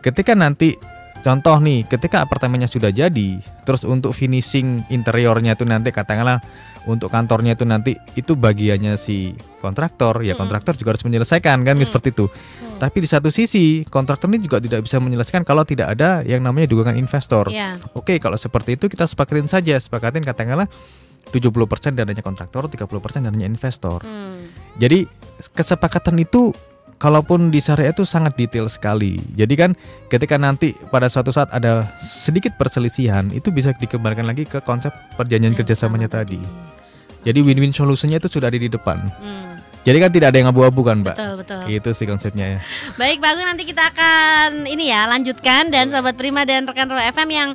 Ketika 0.00 0.32
nanti 0.32 0.80
contoh 1.20 1.56
nih, 1.60 1.86
ketika 1.86 2.24
apartemennya 2.24 2.66
sudah 2.66 2.90
jadi, 2.90 3.40
terus 3.64 3.84
untuk 3.84 4.12
finishing 4.12 4.84
interiornya 4.90 5.54
itu 5.54 5.64
nanti 5.68 5.92
katakanlah 5.92 6.40
untuk 6.88 7.12
kantornya 7.12 7.52
itu 7.52 7.68
nanti 7.68 7.92
itu 8.16 8.32
bagiannya 8.32 8.96
si 8.96 9.36
kontraktor, 9.60 10.24
ya 10.24 10.32
Mm-mm. 10.32 10.40
kontraktor 10.40 10.72
juga 10.80 10.96
harus 10.96 11.04
menyelesaikan 11.04 11.60
kan 11.60 11.76
Mm. 11.76 11.84
seperti 11.84 12.08
itu. 12.16 12.26
Mm. 12.26 12.80
Tapi 12.80 12.96
di 13.04 13.08
satu 13.08 13.28
sisi 13.28 13.84
kontraktor 13.84 14.32
ini 14.32 14.40
juga 14.40 14.56
tidak 14.64 14.88
bisa 14.88 14.96
menyelesaikan 14.96 15.44
kalau 15.44 15.68
tidak 15.68 15.92
ada 15.92 16.24
yang 16.24 16.40
namanya 16.40 16.72
dukungan 16.72 16.96
investor. 16.96 17.52
Iya. 17.52 17.76
Oke, 17.92 18.16
kalau 18.16 18.40
seperti 18.40 18.80
itu 18.80 18.88
kita 18.88 19.04
sepakatin 19.04 19.44
saja, 19.44 19.76
sepakatin 19.76 20.24
katakanlah 20.24 20.64
70% 21.28 21.92
dananya 21.92 22.24
kontraktor, 22.24 22.64
30% 22.72 23.28
dananya 23.28 23.44
investor. 23.44 24.00
Mm. 24.00 24.48
Jadi 24.80 25.04
kesepakatan 25.52 26.16
itu 26.16 26.56
kalaupun 27.00 27.48
di 27.48 27.58
syariah 27.58 27.96
itu 27.96 28.04
sangat 28.04 28.36
detail 28.36 28.68
sekali. 28.68 29.16
Jadi 29.34 29.54
kan 29.56 29.70
ketika 30.12 30.36
nanti 30.36 30.76
pada 30.92 31.08
suatu 31.08 31.32
saat 31.32 31.48
ada 31.50 31.88
sedikit 31.98 32.54
perselisihan 32.60 33.26
itu 33.32 33.48
bisa 33.48 33.72
dikembalikan 33.72 34.28
lagi 34.28 34.44
ke 34.44 34.60
konsep 34.62 34.92
perjanjian 35.16 35.56
Yang 35.56 35.64
kerjasamanya 35.64 36.12
tadi. 36.12 36.38
Jadi 37.24 37.40
win-win 37.40 37.72
solusinya 37.72 38.20
itu 38.20 38.28
sudah 38.28 38.52
ada 38.52 38.60
di 38.60 38.68
depan. 38.68 39.00
Hmm. 39.00 39.49
Jadi 39.80 39.96
kan 39.96 40.10
tidak 40.12 40.28
ada 40.32 40.38
yang 40.44 40.50
abu-abu 40.52 40.84
kan, 40.84 41.00
Mbak? 41.00 41.16
Betul, 41.16 41.34
betul. 41.40 41.62
Itu 41.72 41.90
sih 41.96 42.04
konsepnya 42.04 42.46
ya. 42.56 42.60
Baik, 43.00 43.24
Pak 43.24 43.32
Agung 43.32 43.48
nanti 43.48 43.64
kita 43.64 43.88
akan 43.88 44.68
ini 44.68 44.92
ya 44.92 45.08
lanjutkan 45.08 45.72
dan 45.72 45.88
sahabat 45.88 46.20
Prima 46.20 46.44
dan 46.44 46.68
rekan 46.68 46.88
Roll 46.92 47.00
FM 47.00 47.28
yang 47.32 47.48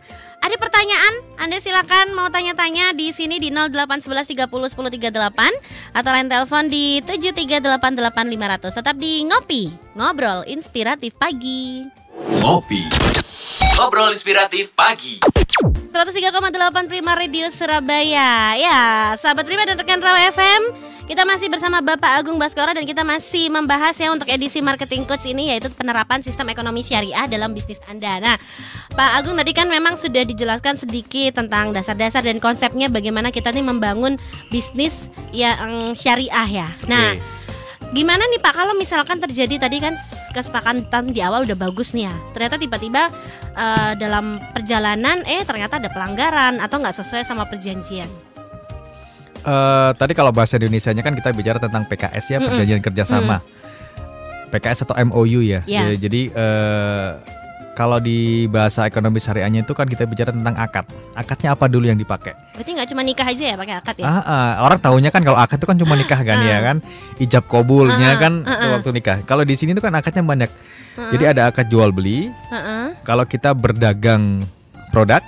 ada 0.45 0.61
pertanyaan, 0.61 1.13
Anda 1.41 1.57
silakan 1.57 2.13
mau 2.13 2.29
tanya-tanya 2.29 2.93
di 2.93 3.09
sini 3.09 3.41
di 3.41 3.49
0811 3.49 4.45
30 4.45 4.45
10 4.45 5.09
38 5.09 5.97
atau 5.97 6.09
lain 6.13 6.29
telepon 6.29 6.69
di 6.69 7.01
7388500. 7.01 8.77
Tetap 8.77 8.93
di 8.93 9.25
Ngopi, 9.25 9.73
ngobrol 9.97 10.45
inspiratif 10.45 11.17
pagi. 11.17 11.89
Ngopi. 12.45 12.85
Ngobrol 13.73 14.13
inspiratif 14.13 14.69
pagi. 14.77 15.25
103,8 15.89 16.91
Prima 16.91 17.17
Radio 17.17 17.49
Surabaya. 17.49 18.53
Ya, 18.53 19.15
sahabat 19.17 19.49
Prima 19.49 19.65
dan 19.65 19.81
rekan 19.81 19.97
Rawa 19.97 20.29
FM, 20.29 20.61
kita 21.05 21.21
masih 21.21 21.53
bersama 21.53 21.85
Bapak 21.85 22.17
Agung 22.17 22.41
Baskoro 22.41 22.73
dan 22.73 22.81
kita 22.81 23.05
masih 23.05 23.53
membahas 23.53 23.93
ya 23.93 24.09
untuk 24.09 24.25
edisi 24.25 24.57
marketing 24.57 25.05
coach 25.05 25.29
ini 25.29 25.53
yaitu 25.53 25.69
penerapan 25.69 26.25
sistem 26.25 26.49
ekonomi 26.49 26.81
syariah 26.81 27.29
dalam 27.29 27.53
bisnis 27.53 27.77
Anda. 27.85 28.17
Nah, 28.17 28.37
Pak 28.97 29.21
Agung 29.21 29.37
tadi 29.37 29.53
kan 29.53 29.69
memang 29.69 30.01
sudah 30.01 30.25
dijelaskan 30.25 30.81
sedikit 30.81 31.37
tentang 31.37 31.77
dasar-dasar 31.77 32.25
dan 32.25 32.41
konsepnya 32.41 32.89
bagaimana 32.89 33.29
kita 33.29 33.53
nih 33.53 33.61
membangun 33.61 34.17
bisnis 34.49 35.13
yang 35.29 35.93
syariah 35.93 36.65
ya. 36.65 36.67
Nah, 36.89 37.13
Gimana 37.93 38.27
nih 38.27 38.41
Pak 38.41 38.53
kalau 38.57 38.73
misalkan 38.75 39.21
terjadi 39.23 39.55
tadi 39.55 39.77
kan 39.79 39.95
kesepakatan 40.35 41.15
di 41.15 41.21
awal 41.21 41.45
udah 41.47 41.55
bagus 41.55 41.95
nih 41.95 42.09
ya. 42.09 42.13
Ternyata 42.33 42.57
tiba-tiba 42.59 43.07
uh, 43.55 43.93
dalam 43.95 44.41
perjalanan 44.51 45.21
eh 45.23 45.45
ternyata 45.45 45.77
ada 45.77 45.87
pelanggaran 45.93 46.59
atau 46.59 46.81
nggak 46.81 46.91
sesuai 46.91 47.23
sama 47.23 47.45
perjanjian. 47.47 48.34
Uh, 49.45 49.93
tadi 49.95 50.17
kalau 50.17 50.33
bahasa 50.33 50.57
Indonesia-nya 50.57 51.05
kan 51.05 51.13
kita 51.13 51.29
bicara 51.29 51.61
tentang 51.61 51.85
PKS 51.85 52.25
ya, 52.33 52.37
Mm-mm. 52.41 52.49
perjanjian 52.49 52.81
kerjasama. 52.81 53.37
Mm. 53.39 53.53
PKS 54.49 54.89
atau 54.89 54.95
MOU 55.05 55.45
ya. 55.45 55.61
Ya. 55.69 55.89
Ya, 55.89 55.97
Jadi 55.97 56.33
uh, 56.33 57.19
kalau 57.75 57.99
di 57.99 58.47
bahasa 58.47 58.87
ekonomi 58.87 59.19
syariahnya 59.19 59.67
itu 59.67 59.75
kan 59.75 59.83
kita 59.83 60.07
bicara 60.07 60.31
tentang 60.31 60.55
akad. 60.55 60.87
Akadnya 61.11 61.51
apa 61.51 61.67
dulu 61.67 61.91
yang 61.91 61.99
dipakai? 61.99 62.31
Berarti 62.55 62.71
nggak 62.71 62.87
cuma 62.95 63.01
nikah 63.03 63.27
aja 63.27 63.43
ya 63.51 63.55
pakai 63.59 63.75
akad 63.75 63.95
ya? 63.99 64.05
Ah, 64.07 64.23
ah, 64.23 64.51
orang 64.63 64.79
tahunya 64.79 65.11
kan 65.11 65.21
kalau 65.27 65.35
akad 65.35 65.59
itu 65.59 65.67
kan 65.67 65.77
cuma 65.77 65.93
nikah 65.99 66.19
kan 66.23 66.39
ya 66.39 66.57
kan, 66.63 66.77
ijab 67.19 67.43
kabulnya 67.51 68.15
Ah, 68.15 68.17
kan 68.17 68.33
ah, 68.47 68.51
ah. 68.55 68.69
waktu 68.79 68.95
nikah. 68.95 69.19
Kalau 69.27 69.43
di 69.43 69.59
sini 69.59 69.75
tuh 69.75 69.83
kan 69.83 69.91
akadnya 69.91 70.23
banyak. 70.23 70.49
Jadi 70.95 71.23
ada 71.27 71.51
akad 71.51 71.67
jual 71.67 71.91
beli. 71.91 72.31
Kalau 73.03 73.27
kita 73.27 73.51
berdagang 73.51 74.39
produk, 74.95 75.19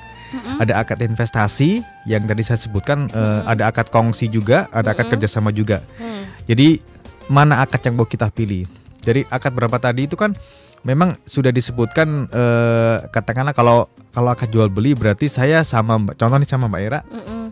ada 0.58 0.74
akad 0.82 1.00
investasi 1.06 1.86
yang 2.10 2.26
tadi 2.26 2.42
saya 2.42 2.58
sebutkan. 2.58 3.10
eh, 3.10 3.42
ada 3.46 3.70
akad 3.70 3.94
kongsi 3.94 4.28
juga, 4.28 4.66
ada 4.74 4.92
akad 4.92 5.08
Mm-mm. 5.08 5.14
kerjasama 5.18 5.50
juga. 5.54 5.86
Hmm. 6.02 6.26
Jadi 6.50 6.82
mana 7.30 7.62
akad 7.62 7.84
yang 7.86 7.96
mau 8.00 8.08
kita 8.08 8.32
pilih? 8.32 8.66
Jadi 9.06 9.24
akad 9.30 9.54
berapa 9.54 9.78
tadi 9.78 10.10
itu 10.10 10.18
kan 10.20 10.34
memang 10.84 11.16
sudah 11.28 11.52
disebutkan 11.52 12.28
eh, 12.32 12.98
katakanlah 13.12 13.54
kalau 13.54 13.88
kalau 14.12 14.34
akad 14.34 14.50
jual 14.50 14.68
beli 14.72 14.98
berarti 14.98 15.30
saya 15.30 15.62
sama 15.62 16.00
Mbak- 16.00 16.16
contoh 16.18 16.38
nih 16.42 16.50
sama 16.50 16.66
Mbak 16.72 16.82
Era 16.82 17.00
Mm-mm, 17.08 17.44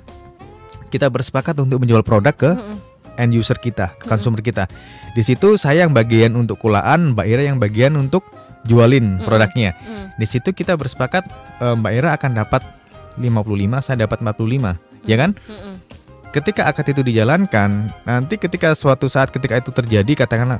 kita 0.90 1.08
bersepakat 1.12 1.56
untuk 1.62 1.84
menjual 1.84 2.02
produk 2.02 2.34
ke 2.36 2.52
mm-mm. 2.56 2.78
end 3.22 3.32
user 3.36 3.56
kita, 3.60 3.96
ke 3.96 4.06
consumer 4.10 4.42
kita. 4.42 4.68
Di 5.16 5.24
situ 5.24 5.56
saya 5.56 5.88
yang 5.88 5.96
bagian 5.96 6.36
untuk 6.36 6.60
kulaan, 6.60 7.16
Mbak 7.16 7.26
Ira 7.28 7.44
yang 7.48 7.60
bagian 7.62 7.96
untuk 7.96 8.28
jualin 8.68 9.24
produknya. 9.24 9.78
Mm. 9.80 10.06
Di 10.20 10.26
situ 10.28 10.52
kita 10.52 10.76
bersepakat 10.76 11.24
eh, 11.64 11.76
Mbak 11.76 11.94
Ira 11.96 12.10
akan 12.20 12.32
dapat 12.36 12.64
55, 13.18 13.82
saya 13.82 13.96
dapat 14.04 14.20
45, 14.22 14.76
ya 15.04 15.16
kan? 15.16 15.32
Mm-mm. 15.36 15.76
Ketika 16.30 16.68
akad 16.68 16.92
itu 16.92 17.00
dijalankan, 17.00 17.88
nanti 18.04 18.36
ketika 18.36 18.76
suatu 18.76 19.08
saat 19.08 19.32
ketika 19.32 19.56
itu 19.56 19.72
terjadi 19.72 20.28
katakanlah 20.28 20.60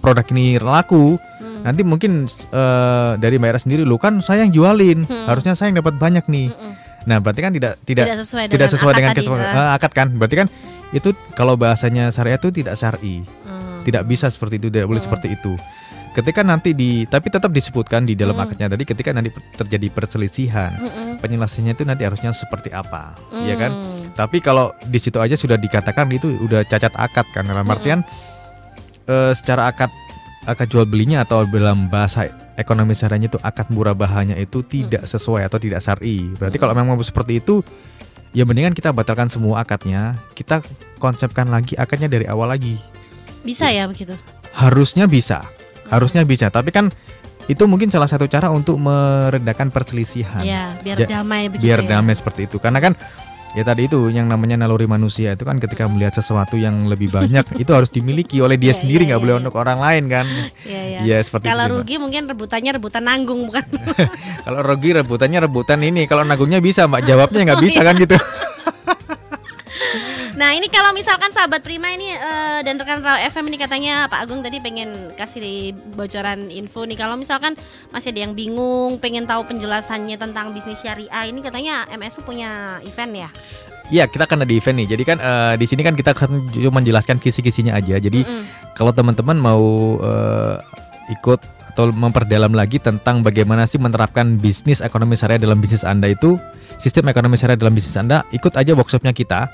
produk 0.00 0.26
ini 0.34 0.60
laku, 0.60 1.16
Mm. 1.40 1.60
nanti 1.64 1.82
mungkin 1.82 2.12
eh, 2.28 3.10
dari 3.16 3.38
Mbak 3.38 3.64
sendiri 3.64 3.82
lu 3.82 3.96
kan 3.96 4.20
saya 4.20 4.44
yang 4.44 4.52
jualin, 4.52 5.06
Hmm. 5.06 5.26
harusnya 5.26 5.54
saya 5.54 5.72
yang 5.72 5.80
dapat 5.80 5.96
banyak 5.96 6.26
nih. 6.28 6.50
Mm-mm. 6.52 6.72
Nah, 7.02 7.18
berarti 7.18 7.40
kan 7.42 7.50
tidak 7.50 7.82
tidak 7.82 8.04
tidak 8.06 8.18
sesuai 8.22 8.44
tidak 8.46 8.54
dengan 8.54 8.70
sesuai 8.70 8.92
akad 8.92 8.98
dengan 9.00 9.12
tadi, 9.16 9.26
ya. 9.26 9.50
eh, 9.58 9.70
akad 9.74 9.92
kan. 9.96 10.08
Berarti 10.14 10.36
kan 10.38 10.48
itu 10.92 11.08
kalau 11.32 11.54
bahasanya 11.56 12.12
syariah 12.12 12.38
itu 12.38 12.52
tidak 12.52 12.74
syar'i. 12.76 13.24
Hmm. 13.42 13.80
Tidak 13.82 14.02
bisa 14.06 14.30
seperti 14.30 14.60
itu, 14.62 14.68
tidak 14.70 14.86
boleh 14.86 15.00
Mm. 15.02 15.08
seperti 15.08 15.28
itu. 15.34 15.52
Ketika 16.12 16.44
nanti 16.44 16.76
di 16.76 17.08
tapi 17.08 17.32
tetap 17.32 17.48
disebutkan 17.48 18.04
di 18.04 18.12
dalam 18.12 18.36
Mm. 18.36 18.44
akadnya 18.44 18.68
tadi 18.76 18.84
ketika 18.84 19.10
nanti 19.16 19.32
terjadi 19.56 19.88
perselisihan, 19.88 20.76
Mm-mm. 20.76 21.24
penyelesaiannya 21.24 21.72
itu 21.72 21.84
nanti 21.88 22.04
harusnya 22.04 22.36
seperti 22.36 22.68
apa, 22.68 23.16
ya 23.48 23.56
kan? 23.56 23.72
Mm. 23.72 24.12
Tapi 24.12 24.44
kalau 24.44 24.76
di 24.84 25.00
situ 25.00 25.16
aja 25.16 25.32
sudah 25.40 25.56
dikatakan 25.56 26.04
itu 26.12 26.28
udah 26.44 26.68
cacat 26.68 26.92
akad 27.00 27.24
kan 27.32 27.48
dalam 27.48 27.64
artian 27.64 28.04
eh, 29.08 29.32
secara 29.32 29.72
akad 29.72 29.88
akad 30.44 30.68
jual 30.68 30.84
belinya 30.84 31.24
atau 31.24 31.48
dalam 31.48 31.88
bahasa 31.88 32.28
ekonomi 32.60 32.92
syariahnya 32.92 33.32
itu 33.32 33.40
akad 33.40 33.72
murabahanya 33.72 34.36
itu 34.36 34.60
tidak 34.66 35.08
sesuai 35.08 35.48
atau 35.48 35.56
tidak 35.56 35.80
syar'i. 35.80 36.28
Berarti 36.36 36.60
kalau 36.60 36.76
memang 36.76 37.00
seperti 37.00 37.40
itu 37.40 37.64
ya 38.36 38.44
mendingan 38.44 38.76
kita 38.76 38.92
batalkan 38.92 39.32
semua 39.32 39.64
akadnya, 39.64 40.18
kita 40.36 40.60
konsepkan 41.00 41.48
lagi 41.48 41.72
akadnya 41.80 42.12
dari 42.12 42.28
awal 42.28 42.52
lagi. 42.52 42.76
Bisa 43.40 43.72
ya 43.72 43.88
begitu. 43.88 44.12
Harusnya 44.52 45.08
bisa. 45.08 45.40
Harusnya 45.92 46.24
bisa, 46.24 46.48
tapi 46.48 46.72
kan 46.72 46.88
itu 47.44 47.60
mungkin 47.64 47.86
salah 47.86 48.06
satu 48.06 48.24
cara 48.24 48.48
untuk 48.48 48.78
meredakan 48.78 49.68
perselisihan 49.68 50.40
Ya, 50.40 50.78
biar 50.78 50.96
Ja- 50.96 51.10
damai 51.12 51.46
begitu. 51.46 51.68
biar 51.68 51.80
ya. 51.80 51.88
damai 51.92 52.14
seperti 52.14 52.46
itu 52.46 52.56
karena 52.56 52.78
kan 52.78 52.94
ya 53.52 53.60
tadi 53.62 53.84
itu 53.84 54.08
yang 54.08 54.24
namanya 54.24 54.56
naluri 54.56 54.86
manusia 54.86 55.34
itu 55.34 55.42
kan 55.42 55.58
ketika 55.58 55.84
melihat 55.84 56.14
sesuatu 56.14 56.56
yang 56.56 56.86
lebih 56.86 57.10
banyak 57.10 57.44
itu 57.60 57.68
harus 57.68 57.90
dimiliki 57.90 58.38
oleh 58.38 58.56
dia 58.56 58.70
Iya, 58.70 58.78
sendiri 58.78 59.04
nggak 59.04 59.20
boleh 59.20 59.34
iya. 59.34 59.40
untuk 59.42 59.54
orang 59.54 59.76
lain 59.76 60.04
kan 60.06 60.24
Iya, 60.64 60.82
iya. 60.86 60.98
Iya 61.02 61.16
seperti 61.20 61.44
Kalau 61.44 61.60
itu 61.60 61.66
sih, 61.66 61.68
Mbak. 61.68 61.82
rugi 61.82 61.94
mungkin 61.98 62.22
rebutannya 62.26 62.70
rebutan 62.72 63.02
nanggung 63.02 63.40
bukan? 63.44 63.64
kalau 64.46 64.60
rugi 64.62 64.90
rebutannya 64.94 65.38
rebutan 65.42 65.78
ini 65.82 66.02
kalau 66.06 66.22
nagungnya 66.22 66.58
bisa 66.58 66.86
mbak 66.86 67.02
jawabnya 67.04 67.40
nggak 67.44 67.58
Oh, 67.58 67.62
bisa 67.62 67.80
kan 67.82 67.94
gitu 67.96 68.16
Nah 70.32 70.56
ini 70.56 70.64
kalau 70.72 70.96
misalkan 70.96 71.28
sahabat 71.28 71.60
Prima 71.60 71.92
ini 71.92 72.08
eh, 72.08 72.60
dan 72.64 72.80
rekan 72.80 73.04
Raw 73.04 73.20
FM 73.28 73.52
ini 73.52 73.60
katanya 73.60 74.08
Pak 74.08 74.24
Agung 74.24 74.40
tadi 74.40 74.64
pengen 74.64 75.12
kasih 75.12 75.76
bocoran 75.92 76.48
info 76.48 76.88
nih 76.88 76.96
kalau 76.96 77.20
misalkan 77.20 77.52
masih 77.92 78.16
ada 78.16 78.24
yang 78.24 78.32
bingung 78.32 78.96
pengen 78.96 79.28
tahu 79.28 79.44
penjelasannya 79.44 80.16
tentang 80.16 80.56
bisnis 80.56 80.80
syariah 80.80 81.28
ini 81.28 81.44
katanya 81.44 81.84
MSU 81.92 82.24
punya 82.24 82.80
event 82.80 83.12
ya? 83.12 83.30
Iya 83.92 84.08
kita 84.08 84.24
kan 84.24 84.40
ada 84.40 84.48
event 84.48 84.80
nih 84.80 84.88
jadi 84.96 85.02
kan 85.04 85.18
eh, 85.20 85.54
di 85.60 85.66
sini 85.68 85.84
kan 85.84 85.92
kita 85.92 86.16
akan 86.16 86.48
cuma 86.48 86.80
menjelaskan 86.80 87.20
kisi-kisinya 87.20 87.76
aja 87.76 88.00
jadi 88.00 88.24
Mm-mm. 88.24 88.72
kalau 88.72 88.96
teman-teman 88.96 89.36
mau 89.36 90.00
eh, 90.00 90.56
ikut 91.12 91.44
atau 91.72 91.88
memperdalam 91.92 92.52
lagi 92.52 92.80
tentang 92.80 93.20
bagaimana 93.24 93.64
sih 93.64 93.80
menerapkan 93.80 94.36
bisnis 94.36 94.84
ekonomi 94.84 95.16
syariah 95.16 95.40
dalam 95.40 95.56
bisnis 95.56 95.84
Anda 95.88 96.12
itu 96.12 96.36
sistem 96.76 97.08
ekonomi 97.08 97.40
syariah 97.40 97.56
dalam 97.56 97.72
bisnis 97.72 97.96
Anda 97.96 98.24
ikut 98.32 98.56
aja 98.56 98.72
workshopnya 98.76 99.16
kita 99.16 99.48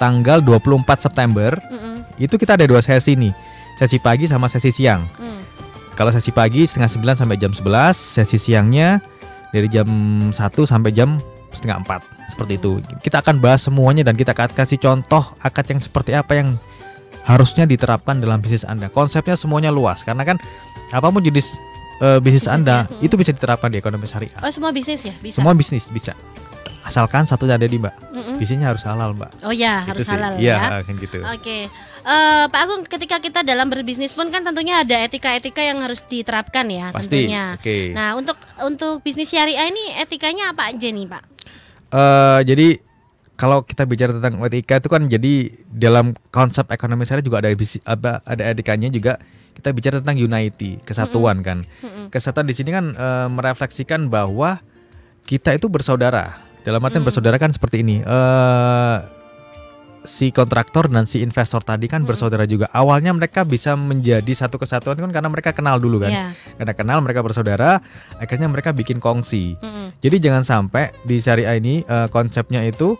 tanggal 0.00 0.40
24 0.40 0.80
September 1.04 1.52
Mm-mm. 1.68 2.00
itu 2.16 2.34
kita 2.34 2.56
ada 2.56 2.64
dua 2.64 2.80
sesi 2.80 3.12
nih 3.14 3.36
sesi 3.76 4.00
pagi 4.00 4.24
sama 4.24 4.48
sesi 4.48 4.72
siang 4.72 5.04
Mm. 5.20 5.40
kalau 5.92 6.08
sesi 6.08 6.32
pagi 6.32 6.64
setengah 6.64 6.88
9 7.14 7.20
sampai 7.20 7.36
jam 7.36 7.52
11 7.52 7.92
sesi 7.92 8.40
siangnya 8.40 9.04
dari 9.52 9.68
jam 9.68 9.86
1 10.32 10.32
sampai 10.64 10.90
jam 10.90 11.20
setengah 11.52 11.84
4 11.84 12.32
seperti 12.32 12.56
itu 12.56 12.80
kita 13.02 13.20
akan 13.20 13.42
bahas 13.42 13.60
semuanya 13.60 14.00
dan 14.06 14.16
kita 14.16 14.32
akan 14.32 14.48
kasih 14.54 14.80
contoh 14.80 15.20
akad 15.42 15.66
yang 15.68 15.80
seperti 15.82 16.16
apa 16.16 16.32
yang 16.38 16.54
harusnya 17.26 17.68
diterapkan 17.68 18.16
dalam 18.16 18.40
bisnis 18.40 18.64
Anda 18.64 18.88
konsepnya 18.88 19.36
semuanya 19.36 19.68
luas 19.68 20.00
karena 20.06 20.24
kan 20.24 20.40
apa 20.90 21.06
pun 21.10 21.20
jenis 21.20 21.58
eh, 22.00 22.16
bisnis 22.18 22.46
Bisnisnya, 22.48 22.54
Anda 22.56 22.76
mm. 22.88 23.04
itu 23.04 23.14
bisa 23.20 23.30
diterapkan 23.34 23.68
di 23.68 23.76
ekonomi 23.76 24.06
syariah 24.08 24.32
Oh 24.40 24.48
semua 24.48 24.72
bisnis 24.72 25.04
ya 25.04 25.12
bisa? 25.20 25.36
semua 25.36 25.52
bisnis 25.52 25.90
bisa 25.90 26.14
asalkan 26.90 27.22
satu 27.22 27.46
ada 27.46 27.62
di 27.62 27.78
mbak 27.78 27.94
Mm-mm. 28.10 28.34
bisnisnya 28.36 28.68
harus 28.68 28.82
halal 28.82 29.14
mbak 29.14 29.30
Oh 29.40 29.54
ya 29.54 29.86
Itu 29.86 29.90
harus 29.94 30.02
sih. 30.02 30.12
halal 30.12 30.32
Iya, 30.36 30.54
ya. 30.54 30.68
kan 30.82 30.94
gitu 30.98 31.18
Oke, 31.24 31.58
Eh, 32.00 32.44
Pak 32.48 32.60
Agung, 32.64 32.80
ketika 32.88 33.20
kita 33.20 33.44
dalam 33.44 33.68
berbisnis 33.68 34.16
pun 34.16 34.32
kan 34.32 34.40
tentunya 34.40 34.80
ada 34.80 34.96
etika-etika 35.04 35.60
yang 35.60 35.84
harus 35.84 36.00
diterapkan 36.00 36.64
ya, 36.64 36.88
pasti 36.90 37.28
tentunya. 37.28 37.54
oke 37.54 37.92
Nah, 37.92 38.16
untuk 38.16 38.40
untuk 38.64 39.04
bisnis 39.04 39.28
syariah 39.28 39.68
ini 39.68 40.00
etikanya 40.00 40.56
apa 40.56 40.72
aja 40.72 40.88
nih, 40.88 41.04
Pak? 41.04 41.22
Eh, 41.92 42.40
jadi 42.48 42.68
kalau 43.36 43.60
kita 43.60 43.84
bicara 43.84 44.16
tentang 44.16 44.40
etika 44.40 44.80
itu 44.80 44.88
kan 44.88 45.02
jadi 45.06 45.32
dalam 45.68 46.16
konsep 46.32 46.72
ekonomi 46.72 47.04
syariah 47.04 47.20
juga 47.22 47.44
ada 47.44 47.52
apa 47.84 48.24
ada 48.24 48.42
etikanya 48.48 48.88
juga 48.88 49.20
kita 49.52 49.68
bicara 49.68 50.00
tentang 50.00 50.16
unity 50.16 50.80
kesatuan 50.80 51.44
kan 51.44 51.60
Mm-mm. 51.80 52.08
kesatuan 52.08 52.48
di 52.48 52.56
sini 52.56 52.68
kan 52.70 52.92
eh, 52.92 53.28
merefleksikan 53.28 54.08
bahwa 54.08 54.56
kita 55.24 55.52
itu 55.52 55.68
bersaudara 55.68 56.32
dalam 56.62 56.80
artian 56.80 57.00
Mm. 57.00 57.08
bersaudara 57.08 57.36
kan 57.36 57.50
seperti 57.50 57.80
ini 57.80 58.00
eh 58.00 58.96
si 60.00 60.32
kontraktor 60.32 60.88
dan 60.88 61.04
si 61.04 61.20
investor 61.20 61.60
tadi 61.60 61.84
kan 61.84 62.00
Mm-mm. 62.00 62.08
bersaudara 62.08 62.48
juga 62.48 62.72
awalnya 62.72 63.12
mereka 63.12 63.44
bisa 63.44 63.76
menjadi 63.76 64.32
satu 64.32 64.56
kesatuan 64.56 64.96
kan 64.96 65.12
karena 65.12 65.28
mereka 65.28 65.52
kenal 65.52 65.76
dulu 65.76 66.00
kan 66.00 66.08
Iya. 66.08 66.26
karena 66.56 66.72
kenal 66.72 66.98
mereka 67.04 67.20
bersaudara 67.20 67.84
akhirnya 68.16 68.48
mereka 68.48 68.72
bikin 68.72 68.96
kongsi 68.96 69.60
Mm-mm. 69.60 69.92
jadi 70.00 70.16
jangan 70.16 70.40
sampai 70.40 70.88
di 71.04 71.20
syariah 71.20 71.60
ini 71.60 71.84
eh, 71.84 72.08
konsepnya 72.08 72.64
itu 72.64 72.96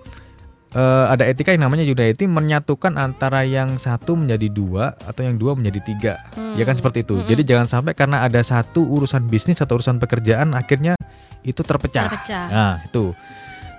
eh, 0.77 1.05
ada 1.09 1.25
etika 1.25 1.57
yang 1.57 1.65
namanya 1.65 1.89
unity 1.89 2.29
menyatukan 2.29 2.93
antara 3.01 3.49
yang 3.49 3.81
satu 3.81 4.13
menjadi 4.13 4.53
dua 4.53 4.93
atau 5.01 5.25
yang 5.25 5.41
dua 5.41 5.57
menjadi 5.57 5.81
tiga. 5.83 6.15
Hmm. 6.37 6.53
Ya 6.55 6.69
kan 6.69 6.77
seperti 6.77 7.03
itu. 7.03 7.17
Mm-mm. 7.17 7.27
Jadi 7.27 7.43
jangan 7.49 7.67
sampai 7.67 7.97
karena 7.97 8.23
ada 8.23 8.39
satu 8.45 8.85
urusan 8.85 9.25
bisnis 9.27 9.59
atau 9.59 9.81
urusan 9.81 9.97
pekerjaan 9.99 10.53
akhirnya 10.53 10.95
itu 11.43 11.65
terpecah. 11.65 12.07
Terpecah. 12.13 12.45
Nah, 12.53 12.75
itu. 12.85 13.17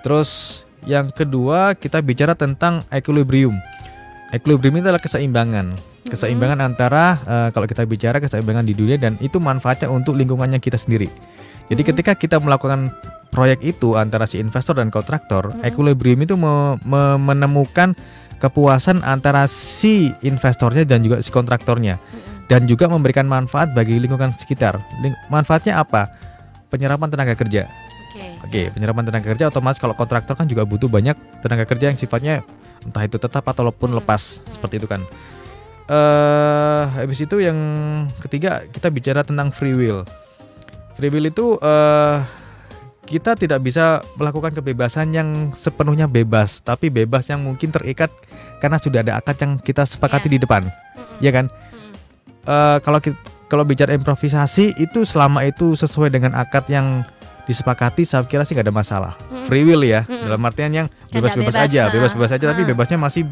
Terus 0.02 0.62
yang 0.82 1.14
kedua 1.14 1.78
kita 1.78 2.02
bicara 2.02 2.34
tentang 2.34 2.82
equilibrium. 2.90 3.54
Equilibrium 4.34 4.82
itu 4.82 4.86
adalah 4.90 5.02
keseimbangan. 5.02 5.78
Keseimbangan 6.02 6.58
antara 6.58 7.22
eh, 7.22 7.48
kalau 7.54 7.70
kita 7.70 7.86
bicara 7.86 8.18
keseimbangan 8.18 8.66
di 8.66 8.74
dunia 8.74 8.98
dan 8.98 9.14
itu 9.22 9.38
manfaatnya 9.38 9.86
untuk 9.86 10.18
lingkungannya 10.18 10.58
kita 10.58 10.74
sendiri. 10.74 11.06
Jadi 11.70 11.80
Mm-mm. 11.86 11.90
ketika 11.94 12.12
kita 12.18 12.36
melakukan 12.42 12.90
proyek 13.30 13.62
itu 13.62 13.94
antara 13.94 14.26
si 14.26 14.42
investor 14.42 14.74
dan 14.74 14.90
kontraktor, 14.90 15.54
Mm-mm. 15.54 15.62
equilibrium 15.62 16.26
itu 16.26 16.34
me- 16.34 16.76
me- 16.82 17.20
menemukan 17.22 17.94
kepuasan 18.42 19.06
antara 19.06 19.46
si 19.46 20.10
investornya 20.26 20.82
dan 20.82 21.06
juga 21.06 21.22
si 21.22 21.30
kontraktornya 21.30 22.02
Mm-mm. 22.02 22.50
dan 22.50 22.66
juga 22.66 22.90
memberikan 22.90 23.30
manfaat 23.30 23.70
bagi 23.70 24.02
lingkungan 24.02 24.34
sekitar. 24.34 24.82
Ling- 25.06 25.16
manfaatnya 25.30 25.78
apa? 25.78 26.10
Penyerapan 26.66 27.08
tenaga 27.14 27.38
kerja. 27.38 27.70
Oke. 28.12 28.26
Oke, 28.44 28.62
penyerapan 28.70 29.08
tenaga 29.08 29.26
kerja 29.26 29.48
otomatis 29.48 29.80
kalau 29.80 29.96
kontraktor 29.96 30.36
kan 30.36 30.44
juga 30.44 30.62
butuh 30.62 30.86
banyak 30.86 31.16
tenaga 31.40 31.64
kerja 31.64 31.88
yang 31.88 31.96
sifatnya 31.96 32.44
entah 32.82 33.00
itu 33.00 33.16
tetap 33.16 33.40
ataupun 33.42 33.88
Hmm. 33.88 33.98
lepas 33.98 34.44
seperti 34.44 34.76
itu 34.76 34.86
kan. 34.86 35.00
Eh, 35.88 36.82
habis 36.94 37.18
itu 37.18 37.40
yang 37.40 37.56
ketiga 38.20 38.62
kita 38.66 38.88
bicara 38.88 39.24
tentang 39.24 39.50
free 39.50 39.72
will. 39.72 40.04
Free 40.94 41.08
will 41.08 41.24
itu 41.24 41.56
eh 41.58 42.18
kita 43.02 43.34
tidak 43.34 43.60
bisa 43.60 43.98
melakukan 44.14 44.54
kebebasan 44.54 45.10
yang 45.10 45.28
sepenuhnya 45.50 46.06
bebas, 46.06 46.60
tapi 46.60 46.86
bebas 46.86 47.26
yang 47.26 47.42
mungkin 47.42 47.68
terikat 47.68 48.08
karena 48.62 48.78
sudah 48.78 49.02
ada 49.02 49.18
akad 49.18 49.36
yang 49.36 49.52
kita 49.58 49.82
sepakati 49.82 50.28
Iya. 50.28 50.34
di 50.36 50.38
depan, 50.38 50.62
Mm-mm. 50.62 51.18
ya 51.18 51.30
kan? 51.34 51.46
Mm-mm. 51.50 51.92
Eh, 52.46 52.78
kalau 52.80 53.02
ki- 53.02 53.18
kalau 53.50 53.66
bicara 53.66 53.92
improvisasi 53.92 54.78
itu 54.78 55.02
selama 55.02 55.42
itu 55.42 55.74
sesuai 55.74 56.08
dengan 56.08 56.32
akad 56.32 56.64
yang 56.68 57.02
disepakati 57.42 58.06
saya 58.06 58.22
kira 58.22 58.46
sih 58.46 58.54
nggak 58.54 58.70
ada 58.70 58.74
masalah 58.74 59.12
Mm-mm. 59.18 59.46
free 59.50 59.66
will 59.66 59.82
ya 59.82 60.06
Mm-mm. 60.06 60.30
dalam 60.30 60.42
artian 60.42 60.70
yang 60.70 60.86
bebas-bebas 61.10 61.54
bebas, 61.54 61.66
aja 61.68 61.80
ah. 61.86 61.92
bebas-bebas 61.92 62.30
aja 62.32 62.44
tapi 62.54 62.62
bebasnya 62.62 62.98
masih 62.98 63.22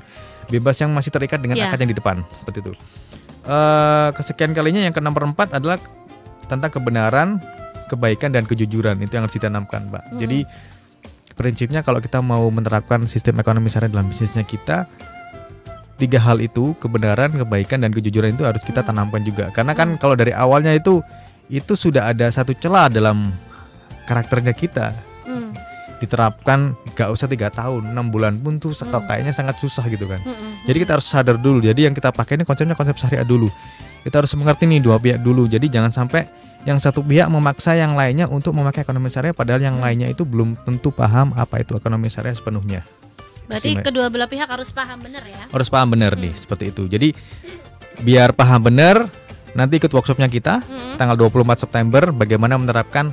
bebas 0.51 0.77
yang 0.79 0.91
masih 0.91 1.11
terikat 1.11 1.39
dengan 1.39 1.57
Iya. 1.57 1.71
akad 1.71 1.79
yang 1.81 1.91
di 1.95 1.99
depan 1.99 2.17
seperti 2.43 2.59
itu 2.67 2.73
Eh 3.41 4.09
kesekian 4.15 4.53
kalinya 4.53 4.85
yang 4.85 4.93
ke 4.93 5.01
nomor 5.01 5.25
empat 5.25 5.57
adalah 5.57 5.81
tentang 6.45 6.69
kebenaran 6.69 7.41
kebaikan 7.89 8.31
dan 8.31 8.45
kejujuran 8.45 9.01
itu 9.01 9.17
yang 9.17 9.25
harus 9.25 9.35
ditanamkan 9.35 9.89
mbak 9.89 10.03
Mm-mm. 10.11 10.21
jadi 10.21 10.39
prinsipnya 11.35 11.81
kalau 11.81 12.05
kita 12.05 12.21
mau 12.21 12.45
menerapkan 12.53 13.09
sistem 13.09 13.41
ekonomi 13.41 13.73
syariah 13.73 13.89
dalam 13.89 14.07
bisnisnya 14.07 14.45
kita 14.45 14.85
tiga 15.97 16.21
hal 16.21 16.41
itu 16.41 16.73
kebenaran 16.81 17.33
kebaikan 17.33 17.81
dan 17.81 17.93
kejujuran 17.93 18.33
itu 18.33 18.45
harus 18.45 18.61
kita 18.61 18.81
Hmm. 18.81 18.93
tanamkan 18.93 19.21
juga 19.21 19.49
karena 19.53 19.73
kan 19.73 19.97
kalau 19.97 20.17
dari 20.17 20.33
awalnya 20.33 20.73
itu 20.73 21.01
itu 21.49 21.73
sudah 21.73 22.13
ada 22.13 22.29
satu 22.29 22.53
celah 22.53 22.89
dalam 22.89 23.33
karakternya 24.11 24.51
kita 24.53 24.91
Mm. 25.23 25.55
diterapkan 26.01 26.59
gak 26.97 27.07
usah 27.09 27.29
tiga 27.29 27.47
tahun 27.49 27.87
enam 27.87 28.09
bulan 28.09 28.35
pun 28.35 28.57
tuh 28.57 28.73
Hmm. 28.73 28.89
kok 28.91 29.05
kayaknya 29.05 29.31
sangat 29.31 29.55
susah 29.57 29.85
gitu 29.87 30.05
kan 30.05 30.19
Mm-mm. 30.19 30.65
jadi 30.65 30.79
kita 30.81 30.93
harus 30.97 31.07
sadar 31.07 31.37
dulu 31.37 31.61
jadi 31.61 31.87
yang 31.87 31.95
kita 31.95 32.11
pakai 32.11 32.35
ini 32.35 32.43
konsepnya 32.43 32.73
konsep 32.73 32.97
syariah 32.97 33.23
dulu 33.23 33.47
kita 34.01 34.17
harus 34.17 34.33
mengerti 34.33 34.65
nih 34.65 34.81
dua 34.81 34.97
pihak 34.97 35.21
dulu 35.21 35.45
jadi 35.45 35.63
jangan 35.63 35.93
sampai 35.93 36.25
yang 36.61 36.77
satu 36.77 37.01
pihak 37.01 37.25
memaksa 37.27 37.73
yang 37.75 37.95
lainnya 37.95 38.25
untuk 38.27 38.51
memakai 38.51 38.81
ekonomi 38.81 39.07
syariah 39.07 39.31
padahal 39.31 39.61
yang 39.61 39.77
Hmm. 39.77 39.85
lainnya 39.85 40.09
itu 40.09 40.25
belum 40.25 40.57
tentu 40.59 40.91
paham 40.91 41.31
apa 41.33 41.61
itu 41.61 41.73
ekonomi 41.75 42.09
syariah 42.09 42.35
sepenuhnya 42.35 42.81
Berarti 43.45 43.77
kedua 43.77 44.07
belah 44.09 44.27
pihak 44.27 44.47
harus 44.47 44.71
paham 44.71 44.99
benar 45.01 45.21
ya. 45.23 45.43
harus 45.47 45.69
paham 45.69 45.91
benar 45.91 46.17
nih 46.17 46.33
Hmm. 46.33 46.41
seperti 46.41 46.65
itu 46.71 46.83
jadi 46.87 47.13
biar 48.01 48.33
paham 48.33 48.63
benar 48.63 49.05
nanti 49.53 49.77
ikut 49.77 49.91
workshopnya 49.91 50.27
kita 50.27 50.63
Mm-mm. 50.63 50.97
tanggal 50.97 51.19
24 51.19 51.61
September 51.61 52.09
bagaimana 52.09 52.57
menerapkan 52.57 53.13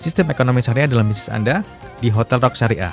sistem 0.00 0.30
ekonomi 0.32 0.60
syariah 0.64 0.88
dalam 0.88 1.08
bisnis 1.08 1.28
Anda 1.32 1.60
di 2.00 2.08
Hotel 2.12 2.40
Rock 2.40 2.56
Syariah. 2.56 2.92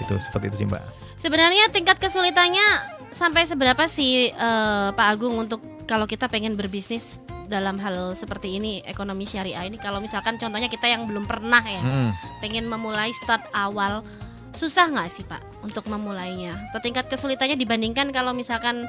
Itu 0.00 0.16
seperti 0.20 0.52
itu 0.52 0.56
sih, 0.64 0.66
Mbak. 0.68 0.82
Sebenarnya 1.20 1.70
tingkat 1.70 2.02
kesulitannya 2.02 2.64
sampai 3.12 3.46
seberapa 3.46 3.86
sih 3.86 4.32
eh, 4.32 4.88
Pak 4.92 5.06
Agung 5.06 5.38
untuk 5.38 5.62
kalau 5.86 6.08
kita 6.08 6.26
pengen 6.26 6.56
berbisnis 6.56 7.20
dalam 7.46 7.76
hal 7.76 8.16
seperti 8.16 8.56
ini 8.56 8.80
ekonomi 8.88 9.28
syariah 9.28 9.68
ini 9.68 9.76
kalau 9.76 10.00
misalkan 10.00 10.40
contohnya 10.40 10.72
kita 10.72 10.88
yang 10.88 11.04
belum 11.04 11.28
pernah 11.28 11.60
ya 11.60 11.84
Mm-mm. 11.84 12.10
pengen 12.40 12.64
memulai 12.64 13.12
start 13.12 13.44
awal 13.52 14.00
susah 14.52 14.88
nggak 14.88 15.08
sih 15.12 15.24
Pak 15.24 15.64
untuk 15.64 15.88
memulainya? 15.88 16.52
Atau 16.70 16.80
tingkat 16.84 17.08
kesulitannya 17.08 17.56
dibandingkan 17.56 18.12
kalau 18.12 18.36
misalkan 18.36 18.84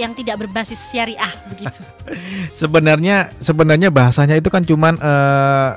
yang 0.00 0.16
tidak 0.16 0.40
berbasis 0.40 0.80
syariah 0.88 1.32
begitu. 1.52 1.80
Sebenarnya 2.64 3.28
sebenarnya 3.36 3.92
bahasanya 3.92 4.40
itu 4.40 4.48
kan 4.48 4.64
cuman 4.64 4.96
eh, 4.96 5.70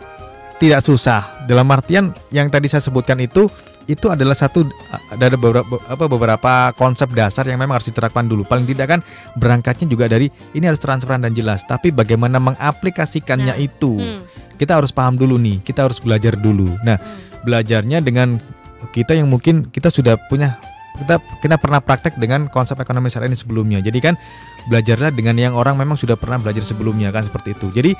tidak 0.57 0.81
susah. 0.83 1.45
Dalam 1.45 1.67
artian 1.71 2.15
yang 2.31 2.47
tadi 2.47 2.71
saya 2.71 2.83
sebutkan 2.83 3.19
itu 3.19 3.47
itu 3.85 4.09
adalah 4.09 4.33
satu 4.33 4.65
ada 5.13 5.37
beberapa 5.37 5.77
apa 5.85 6.05
beberapa 6.09 6.53
konsep 6.73 7.13
dasar 7.13 7.45
yang 7.45 7.61
memang 7.61 7.77
harus 7.77 7.89
diterapkan 7.89 8.25
dulu. 8.25 8.41
Paling 8.41 8.65
tidak 8.65 8.97
kan 8.97 8.99
berangkatnya 9.37 9.85
juga 9.85 10.09
dari 10.09 10.29
ini 10.57 10.65
harus 10.65 10.81
transparan 10.81 11.21
dan 11.21 11.37
jelas. 11.37 11.61
Tapi 11.65 11.93
bagaimana 11.93 12.41
mengaplikasikannya 12.41 13.53
Nah, 13.55 13.61
itu 13.61 13.93
Hmm, 13.95 14.25
kita 14.57 14.81
harus 14.81 14.89
paham 14.89 15.13
dulu 15.13 15.37
nih. 15.37 15.61
Kita 15.61 15.85
harus 15.85 16.01
belajar 16.01 16.33
dulu. 16.33 16.65
Nah 16.81 16.97
hmm. 16.97 17.45
belajarnya 17.45 18.01
dengan 18.01 18.41
kita 18.89 19.13
yang 19.13 19.29
mungkin 19.29 19.69
kita 19.69 19.93
sudah 19.93 20.17
punya 20.27 20.57
kita 20.95 21.19
kita 21.43 21.55
pernah 21.59 21.83
praktek 21.83 22.15
dengan 22.17 22.47
konsep 22.49 22.79
ekonomi 22.79 23.13
syariah 23.13 23.29
ini 23.29 23.37
sebelumnya. 23.37 23.79
Jadi 23.85 23.99
kan 24.01 24.15
belajarlah 24.71 25.13
dengan 25.13 25.37
yang 25.37 25.53
orang 25.53 25.77
memang 25.77 25.99
sudah 25.99 26.17
pernah 26.17 26.41
belajar 26.41 26.65
sebelumnya 26.65 27.13
kan 27.13 27.27
seperti 27.27 27.53
itu. 27.53 27.67
Jadi 27.69 27.91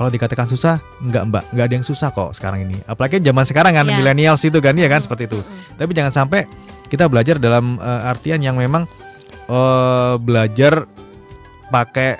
kalau 0.00 0.08
dikatakan 0.08 0.48
susah, 0.48 0.80
enggak 1.04 1.28
mbak, 1.28 1.44
enggak 1.52 1.64
ada 1.68 1.74
yang 1.76 1.84
susah 1.84 2.08
kok 2.08 2.32
sekarang 2.32 2.64
ini. 2.64 2.80
Apalagi 2.88 3.20
zaman 3.20 3.44
sekarang 3.44 3.76
kan 3.76 3.84
Ya. 3.84 4.00
milenials 4.00 4.40
itu 4.40 4.56
kan 4.56 4.72
ya 4.72 4.88
kan 4.88 5.04
Hmm, 5.04 5.12
seperti 5.12 5.28
itu. 5.28 5.36
hmm, 5.36 5.44
hmm. 5.44 5.76
Tapi 5.76 5.90
jangan 5.92 6.12
sampai 6.14 6.48
kita 6.88 7.04
belajar 7.04 7.36
dalam 7.36 7.76
eh, 7.76 8.08
artian 8.08 8.40
yang 8.40 8.56
memang 8.56 8.88
eh, 9.44 10.14
belajar 10.16 10.88
pakai 11.68 12.16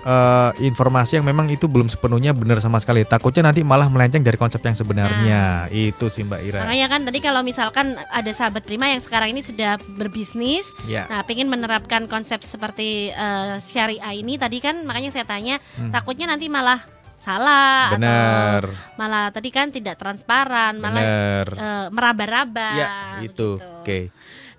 eh, 0.00 0.50
informasi 0.62 1.20
yang 1.20 1.26
memang 1.26 1.46
itu 1.48 1.68
belum 1.68 1.84
sepenuhnya 1.86 2.32
benar 2.32 2.58
sama 2.58 2.80
sekali. 2.80 3.04
Takutnya 3.04 3.44
nanti 3.44 3.60
malah 3.60 3.86
melenceng 3.86 4.22
dari 4.22 4.34
konsep 4.34 4.58
yang 4.58 4.72
sebenarnya. 4.72 5.68
Itu 5.68 6.08
sih 6.08 6.24
Mbak 6.24 6.40
Ira. 6.42 6.64
Makanya 6.64 6.86
kan 6.88 7.00
tadi 7.04 7.18
kalau 7.18 7.44
misalkan 7.44 7.92
ada 8.08 8.30
sahabat 8.32 8.64
Prima 8.64 8.88
yang 8.88 8.98
sekarang 8.98 9.30
ini 9.30 9.44
sudah 9.44 9.76
berbisnis, 9.94 10.64
Ya. 10.86 11.04
nah 11.06 11.20
pengen 11.22 11.46
menerapkan 11.46 12.06
konsep 12.06 12.40
seperti 12.40 13.12
eh, 13.12 13.54
syariah 13.60 14.16
ini 14.16 14.34
tadi 14.34 14.58
kan 14.58 14.80
makanya 14.82 15.12
saya 15.12 15.28
tanya 15.28 15.60
Hmm. 15.76 15.92
takutnya 15.92 16.24
nanti 16.26 16.48
malah 16.48 16.80
salah 17.18 17.98
Benar. 17.98 18.62
atau 18.62 18.94
malah 18.94 19.26
tadi 19.34 19.50
kan 19.50 19.74
tidak 19.74 19.98
transparan, 19.98 20.78
malah 20.78 21.02
eh, 21.02 21.86
meraba-raba. 21.90 22.70
Ya, 22.78 22.88
itu. 23.26 23.58
begitu. 23.58 23.82
Oke. 23.82 23.98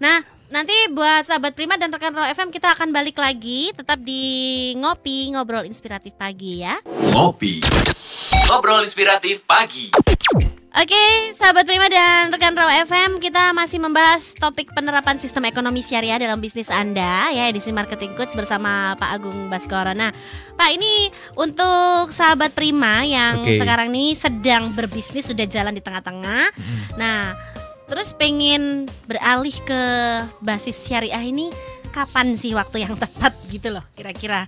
Nah, 0.04 0.20
nanti 0.52 0.76
buat 0.92 1.24
sahabat 1.24 1.56
Prima 1.56 1.80
dan 1.80 1.90
rekan 1.90 2.12
Raw 2.12 2.28
FM 2.28 2.52
kita 2.52 2.76
akan 2.76 2.92
balik 2.92 3.16
lagi 3.16 3.72
tetap 3.72 4.04
di 4.04 4.76
ngopi 4.76 5.32
ngobrol 5.32 5.64
inspiratif 5.64 6.14
pagi 6.20 6.68
ya. 6.68 6.76
Ngopi. 7.16 7.64
Ngobrol 8.52 8.84
inspiratif 8.84 9.48
pagi. 9.48 9.96
Oke, 10.70 11.34
sahabat 11.34 11.66
Prima 11.66 11.90
dan 11.90 12.30
rekan 12.30 12.54
Raw 12.54 12.70
FM, 12.86 13.18
kita 13.18 13.58
masih 13.58 13.82
membahas 13.82 14.38
topik 14.38 14.70
penerapan 14.70 15.18
sistem 15.18 15.50
ekonomi 15.50 15.82
syariah 15.82 16.22
dalam 16.22 16.38
bisnis 16.38 16.70
Anda 16.70 17.34
ya 17.34 17.50
edisi 17.50 17.74
marketing 17.74 18.14
coach 18.14 18.38
bersama 18.38 18.94
Pak 18.94 19.10
Agung 19.18 19.50
Baskoro. 19.50 19.98
Nah, 19.98 20.14
Pak 20.54 20.70
ini 20.70 21.10
untuk 21.42 22.14
sahabat 22.14 22.54
Prima 22.54 23.02
yang 23.02 23.42
Oke. 23.42 23.58
sekarang 23.58 23.90
ini 23.90 24.14
sedang 24.14 24.70
berbisnis 24.78 25.34
sudah 25.34 25.50
jalan 25.50 25.74
di 25.74 25.82
tengah-tengah. 25.82 26.54
Mm. 26.54 27.02
Nah, 27.02 27.34
terus 27.90 28.14
pengen 28.14 28.86
beralih 29.10 29.58
ke 29.66 29.82
basis 30.46 30.86
syariah 30.86 31.26
ini 31.26 31.50
kapan 31.90 32.38
sih 32.38 32.54
waktu 32.54 32.86
yang 32.86 32.94
tepat 33.02 33.34
gitu 33.50 33.74
loh 33.74 33.86
kira-kira? 33.98 34.46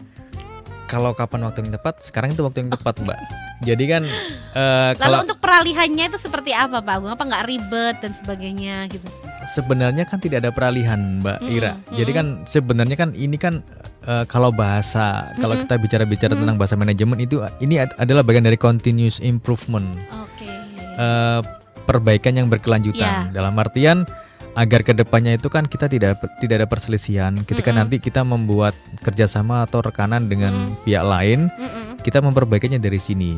Kalau 0.91 1.15
kapan 1.15 1.47
waktu 1.47 1.63
yang 1.63 1.71
tepat? 1.71 2.03
Sekarang 2.03 2.35
itu 2.35 2.43
waktu 2.43 2.61
yang 2.61 2.69
tepat, 2.69 2.99
Mbak. 2.99 3.19
Jadi 3.61 3.83
kan 3.87 4.03
eh, 4.03 4.91
Lalu 4.91 4.99
kalau 4.99 5.17
untuk 5.23 5.39
peralihannya 5.39 6.05
itu 6.09 6.19
seperti 6.19 6.51
apa 6.51 6.83
Pak 6.83 6.93
Agung? 6.93 7.09
Apa 7.09 7.23
nggak 7.23 7.45
ribet 7.47 7.95
dan 8.03 8.11
sebagainya 8.11 8.91
gitu? 8.91 9.07
sebenarnya 9.41 10.05
kan 10.05 10.21
tidak 10.21 10.45
ada 10.45 10.53
peralihan, 10.53 11.17
Mbak 11.17 11.37
Mm-mm, 11.41 11.55
Ira. 11.57 11.73
Jadi 11.89 12.11
kan 12.13 12.25
sebenarnya 12.45 12.93
kan 12.93 13.09
ini 13.15 13.41
kan 13.41 13.65
eh, 14.03 14.25
kalau 14.27 14.53
bahasa 14.53 15.33
kalau 15.35 15.57
Mm-mm. 15.57 15.65
kita 15.65 15.75
bicara-bicara 15.81 16.33
Mm. 16.35 16.39
tentang 16.45 16.57
bahasa 16.59 16.75
manajemen 16.77 17.17
itu 17.17 17.41
ini 17.57 17.81
ad- 17.81 17.97
adalah 17.97 18.21
bagian 18.21 18.45
dari 18.45 18.53
continuous 18.53 19.17
improvement. 19.17 19.87
Oke. 20.13 20.45
eh, 20.93 21.41
perbaikan 21.81 22.35
yang 22.35 22.47
berkelanjutan 22.47 23.31
Ya. 23.31 23.33
dalam 23.33 23.57
artian 23.57 24.05
agar 24.53 24.81
ke 24.81 24.91
depannya 24.91 25.35
itu 25.35 25.47
kan 25.47 25.63
kita 25.63 25.87
tidak 25.87 26.19
tidak 26.37 26.55
ada 26.59 26.67
perselisihan 26.67 27.31
ketika 27.41 27.71
Mm-mm. 27.71 27.87
nanti 27.87 27.97
kita 27.97 28.21
membuat 28.21 28.75
kerjasama 28.99 29.63
atau 29.63 29.79
rekanan 29.79 30.27
dengan 30.27 30.51
Mm. 30.51 30.83
pihak 30.83 31.03
lain 31.03 31.39
Mm-mm. 31.49 31.99
kita 32.01 32.19
memperbaikinya 32.19 32.75
dari 32.75 32.97
sini 32.97 33.35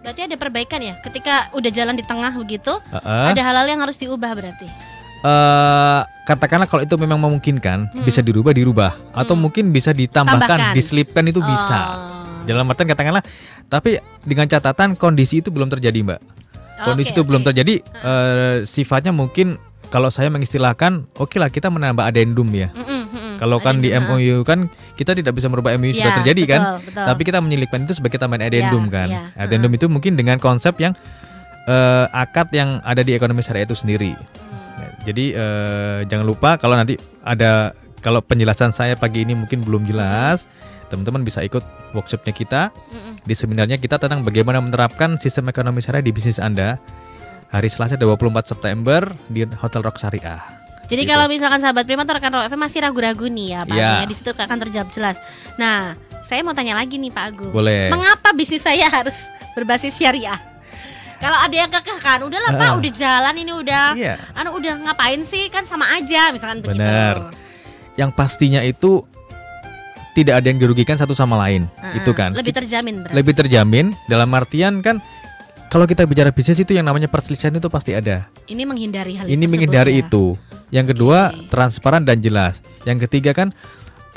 Berarti 0.00 0.24
ada 0.24 0.36
perbaikan 0.36 0.80
ya? 0.80 0.96
Ketika 0.96 1.52
udah 1.52 1.68
jalan 1.68 1.92
di 1.92 2.00
tengah 2.00 2.32
begitu, 2.32 2.72
Heeh. 2.88 3.26
ada 3.36 3.40
hal-hal 3.44 3.68
yang 3.68 3.84
harus 3.84 4.00
diubah 4.00 4.32
berarti. 4.32 4.64
Eh, 5.20 6.00
katakanlah 6.24 6.64
kalau 6.64 6.80
itu 6.80 6.96
memang 6.96 7.20
memungkinkan 7.20 7.92
Hmm. 7.92 8.00
bisa 8.00 8.24
dirubah 8.24 8.56
dirubah 8.56 8.96
atau 9.12 9.36
Hmm. 9.36 9.44
mungkin 9.44 9.68
bisa 9.68 9.92
ditambahkan, 9.92 10.40
Tambahkan. 10.40 10.72
diselipkan 10.72 11.20
itu 11.28 11.44
bisa. 11.44 11.80
Oh. 11.92 12.48
Dalam 12.48 12.64
artian 12.72 12.88
katakanlah, 12.88 13.20
tapi 13.68 14.00
dengan 14.24 14.48
catatan 14.48 14.96
kondisi 14.96 15.44
itu 15.44 15.52
belum 15.52 15.68
terjadi, 15.68 16.00
Mbak. 16.00 16.20
Kondisi 16.80 17.12
Oke, 17.12 17.20
itu 17.20 17.22
belum 17.28 17.44
oke. 17.44 17.46
terjadi, 17.52 17.74
eh, 17.84 18.54
sifatnya 18.64 19.12
mungkin 19.12 19.60
kalau 19.90 20.08
saya 20.08 20.30
mengistilahkan, 20.30 21.10
oke 21.18 21.34
lah 21.36 21.50
kita 21.50 21.66
menambah 21.66 22.06
adendum 22.06 22.46
ya. 22.54 22.70
Mm-mm, 22.70 23.02
mm-mm. 23.10 23.34
Kalau 23.42 23.58
kan 23.58 23.82
di. 23.82 23.90
MOU 23.90 24.46
kan 24.46 24.70
kita 24.94 25.18
tidak 25.18 25.34
bisa 25.34 25.50
merubah 25.50 25.74
MOU 25.74 25.90
sudah 25.90 26.14
Ya, 26.14 26.18
terjadi 26.22 26.42
kan, 26.46 26.60
betul, 26.60 26.78
betul. 26.94 27.04
tapi 27.10 27.22
kita 27.26 27.38
menyelipkan 27.42 27.78
itu 27.84 27.98
sebagai 27.98 28.16
tambahan 28.16 28.46
adendum 28.46 28.86
Ya, 28.86 28.92
kan. 28.94 29.08
ya, 29.10 29.20
Adendum 29.34 29.72
itu 29.74 29.90
mungkin 29.90 30.14
dengan 30.14 30.38
konsep 30.38 30.78
yang 30.78 30.94
eh, 31.66 32.06
akad 32.14 32.54
yang 32.54 32.78
ada 32.86 33.02
di 33.02 33.12
ekonomi 33.12 33.42
syariah 33.42 33.66
itu 33.66 33.74
sendiri. 33.74 34.14
Hmm. 34.14 34.80
Ya, 34.80 34.88
Jadi 35.10 35.24
eh, 35.34 35.98
jangan 36.06 36.24
lupa 36.24 36.54
kalau 36.56 36.78
nanti 36.78 36.94
ada 37.26 37.74
kalau 38.00 38.22
penjelasan 38.24 38.72
saya 38.72 38.96
pagi 38.96 39.26
ini 39.26 39.36
mungkin 39.36 39.60
belum 39.60 39.84
jelas, 39.84 40.48
teman-teman 40.88 41.20
bisa 41.20 41.42
ikut 41.42 41.60
workshopnya 41.92 42.32
kita. 42.32 42.62
Mm-mm. 42.88 43.20
Di 43.26 43.34
seminarnya 43.36 43.76
kita 43.76 44.00
tentang 44.00 44.24
bagaimana 44.24 44.62
menerapkan 44.62 45.20
sistem 45.20 45.50
ekonomi 45.50 45.82
syariah 45.82 46.06
di 46.06 46.12
bisnis 46.14 46.40
Anda. 46.40 46.80
Hari 47.50 47.66
Selasa 47.66 47.98
24 47.98 48.30
September 48.46 49.02
di 49.26 49.42
Hotel 49.58 49.82
Rock 49.82 49.98
Syariah. 49.98 50.38
Jadi 50.86 51.02
Gitu. 51.02 51.10
kalau 51.10 51.26
misalkan 51.26 51.58
sahabat 51.58 51.86
Prima 51.86 52.02
atau 52.02 52.14
rekan 52.14 52.34
FM 52.40 52.60
masih 52.60 52.82
ragu-ragu 52.82 53.26
nih 53.26 53.46
ya 53.48 53.60
Pak. 53.62 53.74
Agung 53.74 54.02
ya, 54.02 54.06
di 54.06 54.14
situ 54.14 54.30
akan 54.30 54.58
terjawab 54.60 54.88
jelas. 54.90 55.16
Nah, 55.54 55.94
saya 56.20 56.42
mau 56.42 56.50
tanya 56.50 56.74
lagi 56.74 56.98
nih 56.98 57.10
Pak 57.10 57.24
Agung. 57.28 57.50
Boleh. 57.50 57.90
Mengapa 57.90 58.30
bisnis 58.32 58.58
saya 58.60 58.86
harus 58.88 59.26
berbasis 59.52 59.94
syariah? 59.94 60.38
Kalau 61.16 61.36
ada 61.36 61.52
yang 61.52 61.68
kekeh 61.68 61.98
kan, 62.00 62.24
udahlah 62.24 62.54
Pak, 62.54 62.64
Ah. 62.64 62.78
udah 62.80 62.90
jalan 62.90 63.34
ini 63.36 63.52
udah 63.52 63.84
Iya. 63.92 64.14
anu 64.32 64.56
udah 64.56 64.72
ngapain 64.80 65.20
sih 65.22 65.46
kan 65.46 65.62
sama 65.62 65.84
aja 65.90 66.32
misalkan 66.32 66.64
begitu. 66.64 66.80
Benar. 66.80 67.28
Yang 67.94 68.10
pastinya 68.16 68.60
itu 68.60 69.04
tidak 70.12 70.40
ada 70.40 70.46
yang 70.48 70.58
dirugikan 70.58 70.96
satu 70.96 71.12
sama 71.12 71.38
lain. 71.38 71.68
Ah, 71.76 71.92
itu 71.92 72.10
kan. 72.10 72.32
Lebih 72.32 72.54
terjamin 72.56 73.04
berarti. 73.04 73.14
lebih 73.14 73.34
terjamin 73.36 73.86
dalam 74.06 74.30
artian 74.32 74.80
kan 74.80 74.98
kalau 75.70 75.86
kita 75.86 76.02
bicara 76.02 76.34
bisnis 76.34 76.58
itu 76.58 76.74
yang 76.74 76.82
namanya 76.82 77.06
perselisihan 77.06 77.54
itu 77.54 77.70
pasti 77.70 77.94
ada. 77.94 78.26
Ini 78.50 78.66
menghindari 78.66 79.14
hal 79.14 79.30
Ini 79.30 79.46
menghindari 79.46 79.94
ya. 79.94 80.02
itu. 80.02 80.34
Yang 80.74 80.98
kedua, 80.98 81.30
Oke. 81.30 81.46
transparan 81.46 82.02
dan 82.02 82.18
jelas. 82.18 82.58
Yang 82.82 83.06
ketiga 83.06 83.30
kan 83.30 83.54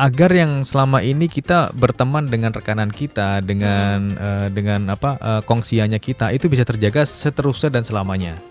agar 0.01 0.33
yang 0.33 0.65
selama 0.65 1.05
ini 1.05 1.29
kita 1.29 1.69
berteman 1.77 2.25
dengan 2.25 2.49
rekanan 2.49 2.89
kita 2.89 3.45
dengan 3.45 4.17
eh, 4.17 4.47
dengan 4.49 4.89
apa 4.89 5.21
eh, 5.21 5.41
kongsiannya 5.45 6.01
kita 6.01 6.33
itu 6.33 6.49
bisa 6.49 6.65
terjaga 6.65 7.05
seterusnya 7.05 7.69
dan 7.69 7.85
selamanya. 7.85 8.41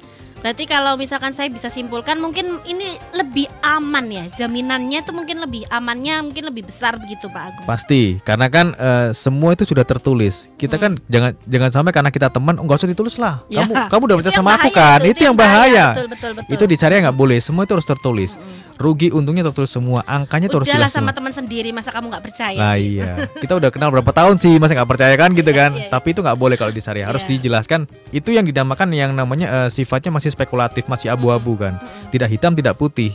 Berarti 0.42 0.66
kalau 0.66 0.98
misalkan 0.98 1.30
saya 1.30 1.46
bisa 1.46 1.70
simpulkan 1.70 2.18
mungkin 2.18 2.58
ini 2.66 2.98
lebih 3.14 3.46
aman 3.62 4.10
ya. 4.10 4.24
Jaminannya 4.34 5.06
tuh 5.06 5.14
mungkin 5.14 5.38
lebih 5.38 5.62
amannya 5.70 6.18
mungkin 6.26 6.50
lebih 6.50 6.66
besar 6.66 6.98
begitu 6.98 7.30
Pak 7.30 7.42
Agung. 7.46 7.66
Pasti, 7.70 8.18
karena 8.26 8.50
kan 8.50 8.74
eh, 8.74 9.14
semua 9.14 9.54
itu 9.54 9.62
sudah 9.62 9.86
tertulis. 9.86 10.50
Kita 10.58 10.82
kan 10.82 10.98
jangan 11.06 11.38
jangan 11.46 11.70
sampai 11.70 11.92
karena 11.94 12.10
kita 12.10 12.26
teman, 12.26 12.58
oh, 12.58 12.66
nggak 12.66 12.82
usah 12.82 12.90
ditulis 12.90 13.14
lah. 13.22 13.38
Hmm. 13.46 13.54
Ya, 13.54 13.62
Kamu 13.62 13.72
kamu 13.86 14.02
udah 14.02 14.16
itu 14.18 14.26
yang 14.26 14.38
sama 14.42 14.50
aku 14.58 14.68
bahaya 14.68 14.74
kan? 14.74 14.98
tuh, 14.98 15.10
Itu, 15.14 15.22
yang 15.22 15.36
bahaya. 15.38 15.86
Betul 15.94 16.06
betul 16.10 16.30
betul. 16.34 16.52
Itu 16.58 16.64
di 16.66 16.74
syariah 16.74 17.00
nggak 17.06 17.18
boleh. 17.22 17.38
Semua 17.38 17.62
itu 17.62 17.72
harus 17.78 17.86
tertulis. 17.86 18.34
Mm-mm. 18.34 18.71
Rugi 18.80 19.12
untungnya 19.12 19.46
tertulis 19.46 19.70
semua. 19.70 20.00
Angkanya 20.04 20.48
Udahlah 20.50 20.66
jelas 20.66 20.92
sama 20.92 21.12
teman 21.14 21.30
sendiri 21.30 21.70
masa 21.70 21.92
kamu 21.92 22.08
nggak 22.12 22.24
percaya? 22.24 22.58
Sih? 22.76 22.98
iya, 22.98 23.28
kita 23.38 23.56
udah 23.56 23.70
kenal 23.70 23.92
berapa 23.92 24.10
tahun 24.10 24.36
sih, 24.40 24.56
masa 24.58 24.74
nggak 24.74 24.90
percaya 24.90 25.14
kan 25.14 25.30
gitu 25.36 25.52
kan? 25.52 25.70
Iya, 25.76 25.86
iya. 25.86 25.90
Tapi 25.92 26.08
itu 26.16 26.20
nggak 26.24 26.38
boleh 26.38 26.56
kalau 26.56 26.72
di 26.74 26.82
syariah, 26.82 27.06
harus 27.06 27.22
Iya. 27.24 27.36
dijelaskan. 27.38 27.86
Itu 28.10 28.32
yang 28.34 28.48
dinamakan 28.48 28.90
yang 28.92 29.12
namanya 29.12 29.66
eh, 29.66 29.68
sifatnya 29.68 30.10
masih 30.10 30.32
spekulatif, 30.32 30.88
masih 30.88 31.12
abu-abu 31.12 31.54
kan. 31.56 31.76
Tidak 32.10 32.26
hitam, 32.26 32.56
tidak 32.56 32.74
putih. 32.74 33.12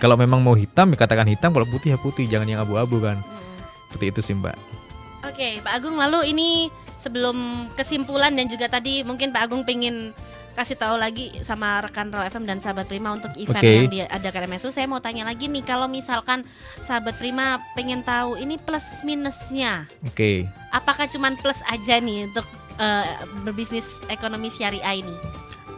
Kalau 0.00 0.16
memang 0.16 0.40
mau 0.40 0.56
hitam, 0.56 0.88
ya 0.92 0.96
katakan 0.96 1.28
hitam. 1.28 1.52
Kalau 1.52 1.68
putih 1.68 1.92
ya 1.92 1.98
putih, 2.00 2.24
jangan 2.24 2.48
yang 2.48 2.60
abu-abu 2.64 3.04
kan. 3.04 3.20
Seperti 3.92 4.06
itu 4.14 4.20
sih 4.24 4.34
mbak. 4.38 4.56
Oke, 5.26 5.60
Pak 5.60 5.72
Agung 5.76 6.00
lalu 6.00 6.32
ini 6.32 6.72
sebelum 6.96 7.68
kesimpulan 7.76 8.32
dan 8.32 8.48
juga 8.48 8.68
tadi 8.68 9.04
mungkin 9.04 9.32
Pak 9.32 9.48
Agung 9.48 9.62
pengen 9.68 10.16
kasih 10.50 10.76
tahu 10.76 10.98
lagi 10.98 11.30
sama 11.46 11.80
rekan 11.80 12.10
Raw 12.10 12.26
FM 12.26 12.44
dan 12.44 12.58
sahabat 12.58 12.90
Prima 12.90 13.14
untuk 13.14 13.30
event 13.38 13.62
Oke. 13.62 13.70
yang 13.70 13.90
diadakan 13.90 14.50
MSU. 14.50 14.74
Saya 14.74 14.90
mau 14.90 14.98
tanya 14.98 15.24
lagi 15.24 15.46
nih 15.46 15.62
kalau 15.62 15.86
misalkan 15.86 16.42
sahabat 16.82 17.16
Prima 17.16 17.62
pengen 17.78 18.02
tahu 18.02 18.36
ini 18.36 18.58
plus 18.58 19.02
minusnya. 19.06 19.86
Oke. 20.04 20.46
Apakah 20.74 21.06
cuman 21.06 21.38
plus 21.38 21.62
aja 21.70 21.98
nih 22.02 22.28
untuk 22.28 22.46
eh, 22.76 23.06
berbisnis 23.46 23.86
ekonomi 24.10 24.50
syariah 24.50 25.00
ini? 25.00 25.14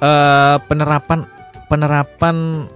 eh 0.02 0.56
penerapan 0.66 1.22
penerapan 1.70 2.66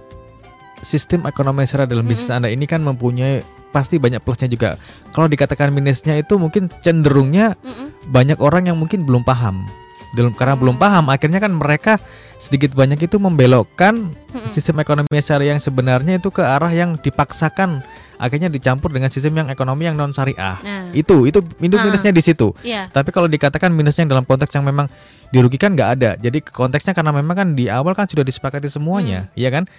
sistem 0.79 1.27
ekonomi 1.27 1.67
syariah 1.67 1.91
dalam 1.91 2.07
bisnis 2.07 2.31
Mm-mm. 2.31 2.39
anda 2.39 2.49
ini 2.49 2.63
kan 2.63 2.79
mempunyai 2.79 3.43
pasti 3.75 3.99
banyak 3.99 4.23
plusnya 4.23 4.47
juga. 4.47 4.79
Kalau 5.11 5.27
dikatakan 5.27 5.75
minusnya 5.75 6.15
itu 6.15 6.39
mungkin 6.39 6.71
cenderungnya 6.81 7.59
Mm-mm. 7.59 8.09
banyak 8.09 8.39
orang 8.39 8.71
yang 8.71 8.79
mungkin 8.79 9.03
belum 9.03 9.27
paham. 9.27 9.67
Dalam 10.11 10.31
karena 10.31 10.55
Hmm. 10.55 10.61
belum 10.61 10.75
paham, 10.77 11.05
akhirnya 11.07 11.37
kan 11.37 11.51
mereka 11.51 11.99
sedikit 12.37 12.71
banyak 12.71 13.01
itu 13.01 13.17
membelokkan 13.17 14.13
sistem 14.49 14.77
ekonomi 14.77 15.09
syariah 15.17 15.51
yang 15.51 15.59
sebenarnya 15.59 16.15
itu 16.15 16.29
ke 16.29 16.39
arah 16.39 16.69
yang 16.69 16.95
dipaksakan 16.95 17.81
akhirnya 18.17 18.49
dicampur 18.49 18.89
dengan 18.89 19.09
sistem 19.09 19.33
yang 19.35 19.47
ekonomi 19.47 19.85
yang 19.85 19.93
non 19.93 20.09
syariah. 20.09 20.57
Nah, 20.57 20.89
Itu 20.89 21.25
itu 21.25 21.37
minus 21.57 21.81
minusnya 21.81 22.09
di 22.09 22.21
situ. 22.21 22.49
iya. 22.61 22.87
Tapi 22.87 23.09
kalau 23.09 23.25
dikatakan 23.25 23.69
minusnya 23.69 24.05
dalam 24.05 24.23
konteks 24.23 24.49
yang 24.51 24.65
memang 24.65 24.89
dirugikan 25.29 25.73
nggak 25.73 25.89
ada. 25.93 26.11
Jadi 26.15 26.41
konteksnya 26.41 26.93
karena 26.93 27.11
memang 27.11 27.35
kan 27.35 27.47
di 27.53 27.67
awal 27.67 27.93
kan 27.93 28.05
sudah 28.05 28.21
disepakati 28.21 28.67
semuanya, 28.67 29.29
iya 29.33 29.49
kan? 29.49 29.69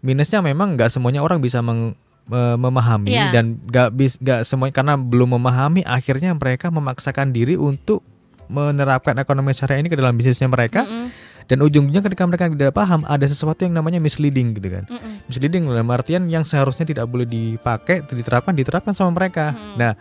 Minusnya 0.00 0.40
memang 0.40 0.76
nggak 0.76 0.88
semuanya 0.88 1.20
orang 1.20 1.40
bisa 1.40 1.60
meng- 1.60 1.96
me- 2.26 2.58
memahami 2.58 3.12
Iya. 3.12 3.32
dan 3.32 3.56
nggak 3.62 3.88
bis 3.92 4.18
nggak 4.18 4.40
semuanya 4.42 4.74
karena 4.74 4.94
belum 4.96 5.38
memahami 5.38 5.80
akhirnya 5.80 6.34
mereka 6.34 6.68
memaksakan 6.68 7.30
diri 7.30 7.56
untuk 7.56 8.04
menerapkan 8.46 9.14
ekonomi 9.16 9.52
syariah 9.52 9.82
ini 9.82 9.90
ke 9.90 9.98
dalam 9.98 10.14
bisnisnya 10.14 10.46
mereka 10.46 10.84
Mm-mm. 10.84 11.08
dan 11.46 11.58
ujung-ujungnya 11.62 12.02
ketika 12.02 12.22
mereka 12.26 12.44
tidak 12.50 12.74
paham 12.74 13.02
ada 13.06 13.26
sesuatu 13.26 13.62
yang 13.62 13.74
namanya 13.74 13.98
misleading 13.98 14.54
gitu 14.54 14.68
kan 14.70 14.84
Mm-mm. 14.86 15.26
misleading 15.26 15.66
dalam 15.66 15.86
artian 15.90 16.26
yang 16.26 16.42
seharusnya 16.42 16.86
tidak 16.86 17.06
boleh 17.06 17.26
dipakai 17.26 18.02
diterapkan 18.06 18.54
diterapkan 18.54 18.92
sama 18.94 19.14
mereka 19.14 19.54
Hmm. 19.56 19.78
nah 19.78 19.92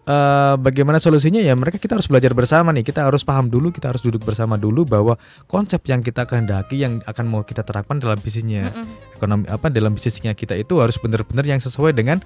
eh, 0.00 0.54
bagaimana 0.56 0.96
solusinya 0.96 1.38
ya 1.38 1.52
mereka 1.52 1.76
kita 1.76 2.00
harus 2.00 2.08
belajar 2.08 2.32
bersama 2.32 2.72
nih 2.72 2.82
kita 2.82 3.04
harus 3.04 3.22
paham 3.22 3.52
dulu 3.52 3.68
kita 3.70 3.92
harus 3.92 4.00
duduk 4.00 4.24
bersama 4.24 4.56
dulu 4.56 4.88
bahwa 4.88 5.14
konsep 5.46 5.84
yang 5.86 6.00
kita 6.00 6.24
kehendaki 6.24 6.80
yang 6.80 7.04
akan 7.04 7.24
mau 7.28 7.42
kita 7.44 7.60
terapkan 7.62 8.00
dalam 8.00 8.16
bisnisnya 8.16 8.72
Mm-mm. 8.72 9.16
ekonomi 9.20 9.44
apa 9.46 9.68
dalam 9.68 9.92
bisnisnya 9.94 10.32
kita 10.32 10.56
itu 10.56 10.80
harus 10.80 10.96
benar-benar 10.96 11.44
yang 11.44 11.60
sesuai 11.60 11.92
dengan 11.92 12.18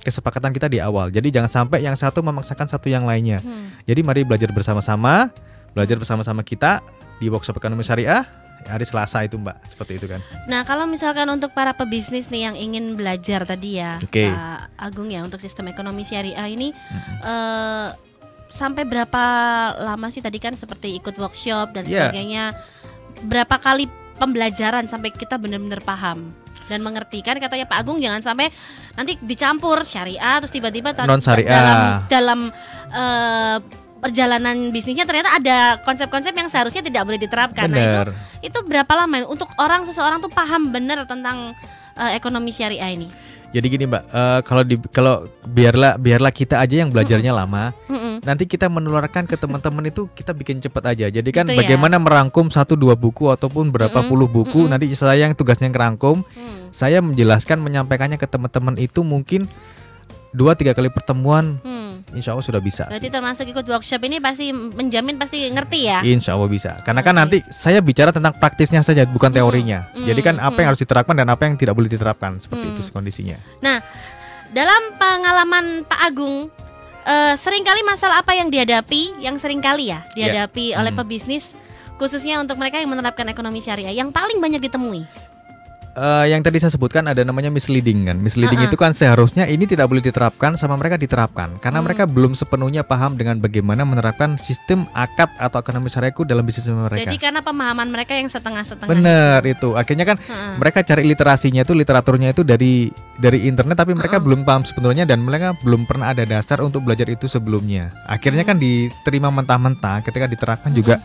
kesepakatan 0.00 0.50
kita 0.50 0.66
di 0.66 0.78
awal 0.78 1.08
jadi 1.08 1.28
jangan 1.30 1.50
sampai 1.50 1.80
yang 1.80 1.94
satu 1.94 2.20
memaksakan 2.20 2.66
satu 2.66 2.86
yang 2.86 3.04
lainnya 3.04 3.38
Hmm. 3.40 3.70
jadi 3.84 4.00
mari 4.00 4.22
belajar 4.22 4.48
bersama-sama 4.48 5.28
belajar 5.70 5.96
bersama-sama 5.96 6.40
kita 6.40 6.80
di 7.16 7.28
workshop 7.28 7.56
ekonomi 7.56 7.80
syariah 7.80 8.24
hari 8.62 8.84
Selasa 8.84 9.22
itu 9.22 9.36
mbak 9.36 9.56
seperti 9.66 9.96
itu 9.96 10.06
kan 10.06 10.20
Nah, 10.44 10.60
kalau 10.62 10.84
misalkan 10.84 11.24
untuk 11.28 11.48
para 11.50 11.72
pebisnis 11.72 12.28
nih 12.28 12.44
yang 12.44 12.56
ingin 12.56 12.92
belajar 12.92 13.44
tadi 13.44 13.78
ya, 13.78 13.96
Oke. 13.96 14.28
Pak 14.28 14.76
Agung 14.76 15.08
ya 15.08 15.20
untuk 15.20 15.38
sistem 15.38 15.68
ekonomi 15.68 16.02
syariah 16.02 16.44
ini 16.44 16.68
Mm-mm. 16.72 17.16
eh 17.22 17.88
sampai 18.50 18.82
berapa 18.82 19.22
lama 19.78 20.10
sih 20.10 20.18
tadi 20.18 20.36
kan 20.36 20.52
seperti 20.52 20.92
ikut 20.94 21.14
workshop 21.14 21.70
dan 21.70 21.86
Iya. 21.86 22.10
sebagainya. 22.10 22.44
Berapa 23.22 23.56
kali 23.56 23.86
pembelajaran 24.18 24.84
sampai 24.84 25.08
kita 25.10 25.38
benar-benar 25.38 25.80
paham 25.80 26.34
dan 26.70 26.80
mengerti 26.86 27.26
kan 27.26 27.34
katanya 27.42 27.66
Pak 27.66 27.82
Agung 27.82 27.98
jangan 27.98 28.22
sampai 28.22 28.46
nanti 28.94 29.18
dicampur 29.18 29.82
syariah 29.82 30.38
terus 30.38 30.54
tiba-tiba 30.54 30.94
Non 31.10 31.18
syariah. 31.18 31.50
dalam 31.50 31.78
dalam 32.06 32.40
eh, 32.94 33.58
perjalanan 34.00 34.72
bisnisnya 34.72 35.04
ternyata 35.04 35.36
ada 35.36 35.82
konsep-konsep 35.84 36.32
yang 36.32 36.48
seharusnya 36.48 36.80
tidak 36.80 37.04
boleh 37.04 37.20
diterapkan. 37.20 37.68
Nah, 37.68 38.06
itu 38.08 38.14
itu 38.48 38.58
berapa 38.64 38.88
lama 38.96 39.28
untuk 39.28 39.52
orang 39.60 39.84
seseorang 39.84 40.24
tuh 40.24 40.32
paham 40.32 40.72
benar 40.72 41.04
tentang 41.04 41.52
eh, 41.98 42.16
ekonomi 42.16 42.54
syariah 42.54 42.96
ini? 42.96 43.10
Jadi 43.50 43.66
gini 43.66 43.84
mbak, 43.90 44.02
eh, 44.14 44.40
kalau 44.46 44.62
di 44.62 44.78
kalau 44.94 45.26
biarlah 45.42 45.98
biarlah 45.98 46.30
kita 46.30 46.62
aja 46.62 46.86
yang 46.86 46.94
belajarnya 46.94 47.34
lama, 47.34 47.74
nanti 48.22 48.46
kita 48.46 48.70
menularkan 48.70 49.26
ke 49.26 49.34
teman-teman 49.34 49.90
itu 49.90 50.06
kita 50.14 50.30
bikin 50.30 50.62
cepat 50.62 50.94
aja. 50.94 51.10
Jadi 51.10 51.30
kan 51.34 51.50
Gitu 51.50 51.58
ya. 51.58 51.66
bagaimana 51.66 51.98
merangkum 51.98 52.46
satu 52.46 52.78
dua 52.78 52.94
buku 52.94 53.26
ataupun 53.26 53.74
berapa 53.74 54.06
puluh 54.06 54.30
buku, 54.30 54.70
nanti 54.70 54.86
saya 54.94 55.26
yang 55.26 55.34
tugasnya 55.34 55.66
ngerangkum, 55.66 56.22
Hmm, 56.22 56.70
saya 56.70 57.02
menjelaskan 57.02 57.58
menyampaikannya 57.58 58.22
ke 58.22 58.30
teman-teman 58.30 58.78
itu 58.78 59.02
mungkin 59.02 59.50
dua 60.30 60.54
tiga 60.54 60.70
kali 60.74 60.90
pertemuan, 60.90 61.58
hmm. 61.62 62.14
insya 62.14 62.34
Allah 62.34 62.46
sudah 62.46 62.62
bisa. 62.62 62.86
Berarti 62.86 63.10
sih. 63.10 63.14
termasuk 63.14 63.46
ikut 63.50 63.66
workshop 63.66 64.00
ini 64.06 64.22
pasti 64.22 64.54
menjamin 64.54 65.18
pasti 65.18 65.46
ngerti 65.50 65.80
ya? 65.90 65.98
Insya 66.06 66.38
Allah 66.38 66.50
bisa. 66.50 66.78
Karena 66.86 67.02
kan 67.02 67.14
Oke. 67.14 67.20
nanti 67.20 67.36
saya 67.50 67.82
bicara 67.82 68.14
tentang 68.14 68.34
praktisnya 68.38 68.82
saja, 68.82 69.02
bukan 69.06 69.30
teorinya. 69.34 69.90
Jadi 69.94 70.20
kan 70.22 70.38
apa 70.38 70.42
yang 70.42 70.50
mm-mm. 70.54 70.68
harus 70.70 70.80
diterapkan 70.80 71.14
dan 71.18 71.28
apa 71.28 71.42
yang 71.46 71.54
tidak 71.58 71.74
boleh 71.74 71.90
diterapkan, 71.90 72.38
seperti 72.38 72.70
Mm. 72.70 72.72
itu 72.78 72.80
kondisinya. 72.94 73.36
Dalam 74.50 74.82
pengalaman 74.98 75.86
Pak 75.86 76.00
Agung, 76.10 76.50
eh, 77.06 77.34
sering 77.38 77.62
kali 77.62 77.86
masalah 77.86 78.18
apa 78.18 78.34
yang 78.34 78.50
dihadapi, 78.50 79.22
yang 79.22 79.38
sering 79.38 79.62
kali 79.62 79.94
ya 79.94 80.02
dihadapi 80.18 80.74
oleh 80.74 80.90
Hmm. 80.90 81.00
pebisnis, 81.06 81.54
khususnya 82.02 82.42
untuk 82.42 82.58
mereka 82.58 82.82
yang 82.82 82.90
menerapkan 82.90 83.26
ekonomi 83.30 83.62
syariah, 83.62 83.94
yang 83.94 84.10
paling 84.10 84.42
banyak 84.42 84.58
ditemui. 84.66 85.06
Eh, 85.94 86.26
yang 86.30 86.40
tadi 86.40 86.58
saya 86.58 86.70
sebutkan 86.70 87.06
ada 87.06 87.22
namanya 87.22 87.48
misleading 87.48 88.06
kan. 88.06 88.16
Misleading 88.18 88.60
Uh-uh. 88.62 88.70
itu 88.70 88.76
kan 88.78 88.92
seharusnya 88.92 89.46
ini 89.46 89.66
tidak 89.66 89.90
boleh 89.90 90.00
diterapkan 90.00 90.54
sama 90.54 90.74
mereka 90.74 91.00
diterapkan 91.00 91.56
karena 91.58 91.78
Hmm. 91.80 91.86
mereka 91.88 92.04
belum 92.04 92.36
sepenuhnya 92.36 92.84
paham 92.84 93.16
dengan 93.16 93.40
bagaimana 93.40 93.82
menerapkan 93.82 94.36
sistem 94.36 94.84
akad 94.92 95.30
atau 95.36 95.58
ekonomi 95.58 95.88
syariahku 95.88 96.22
dalam 96.22 96.44
bisnis 96.44 96.68
mereka. 96.68 97.00
Jadi 97.00 97.16
karena 97.16 97.40
pemahaman 97.40 97.88
mereka 97.88 98.14
yang 98.14 98.28
setengah-setengah. 98.28 98.90
Bener 98.90 99.40
itu. 99.46 99.74
Akhirnya 99.74 100.04
kan 100.04 100.16
Heeh. 100.20 100.54
mereka 100.58 100.84
cari 100.84 101.02
literasinya 101.06 101.62
itu 101.62 101.72
literaturnya 101.72 102.30
itu 102.30 102.42
dari 102.42 102.88
dari 103.16 103.44
internet 103.44 103.76
tapi 103.76 103.92
mereka 103.92 104.16
belum 104.16 104.44
paham 104.44 104.64
sebenarnya 104.64 105.04
dan 105.04 105.20
mereka 105.20 105.52
belum 105.60 105.84
pernah 105.84 106.12
ada 106.12 106.24
dasar 106.24 106.60
untuk 106.64 106.84
belajar 106.84 107.08
itu 107.08 107.28
sebelumnya. 107.28 107.92
Akhirnya 108.04 108.44
kan 108.44 108.56
diterima 108.56 109.28
mentah-mentah 109.28 110.00
ketika 110.00 110.24
diterapkan 110.24 110.72
juga 110.72 111.00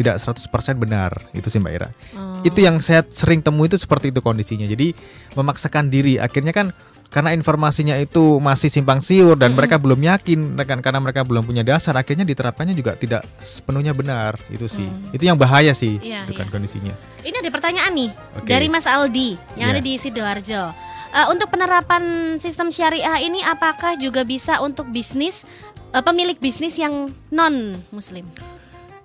tidak 0.00 0.16
100% 0.16 0.48
benar. 0.80 1.12
Itu 1.36 1.52
sih 1.52 1.60
Mbak 1.60 1.72
Ira. 1.76 1.88
Oh. 2.16 2.40
Itu 2.40 2.64
yang 2.64 2.80
saya 2.80 3.04
sering 3.04 3.44
temui 3.44 3.68
itu 3.68 3.76
seperti 3.76 4.08
itu 4.08 4.24
kondisinya. 4.24 4.64
Jadi 4.64 4.96
memaksakan 5.36 5.92
diri 5.92 6.16
akhirnya 6.16 6.56
kan 6.56 6.72
karena 7.10 7.34
informasinya 7.34 7.98
itu 7.98 8.38
masih 8.38 8.70
simpang 8.70 9.02
siur 9.02 9.34
dan 9.34 9.50
Mm-mm. 9.50 9.58
mereka 9.58 9.82
belum 9.82 9.98
yakin 9.98 10.54
kan 10.62 10.78
karena 10.78 11.02
mereka 11.02 11.26
belum 11.26 11.42
punya 11.42 11.66
dasar 11.66 11.90
akhirnya 11.98 12.22
diterapkannya 12.22 12.70
juga 12.70 12.94
tidak 12.94 13.26
sepenuhnya 13.42 13.90
benar 13.90 14.38
itu 14.46 14.70
sih 14.70 14.86
Hmm. 14.86 15.10
itu 15.10 15.26
yang 15.26 15.34
bahaya 15.34 15.74
sih 15.74 15.98
Iya, 15.98 16.22
itu 16.22 16.38
kan 16.38 16.46
iya. 16.46 16.54
kondisinya 16.54 16.94
Ini 17.26 17.34
ada 17.42 17.50
pertanyaan 17.50 17.92
nih 17.98 18.10
Oke. 18.38 18.46
dari 18.46 18.70
Mas 18.70 18.86
Aldi 18.86 19.34
yang 19.58 19.74
Iya. 19.74 19.74
ada 19.74 19.82
di 19.82 19.92
Sidoarjo. 19.98 20.62
Eh, 21.10 21.26
untuk 21.26 21.50
penerapan 21.50 22.02
sistem 22.38 22.70
syariah 22.70 23.18
ini 23.18 23.42
apakah 23.42 23.98
juga 23.98 24.22
bisa 24.22 24.62
untuk 24.62 24.86
bisnis 24.94 25.42
eh, 25.90 26.02
pemilik 26.06 26.38
bisnis 26.38 26.78
yang 26.78 27.10
non 27.34 27.74
muslim? 27.90 28.22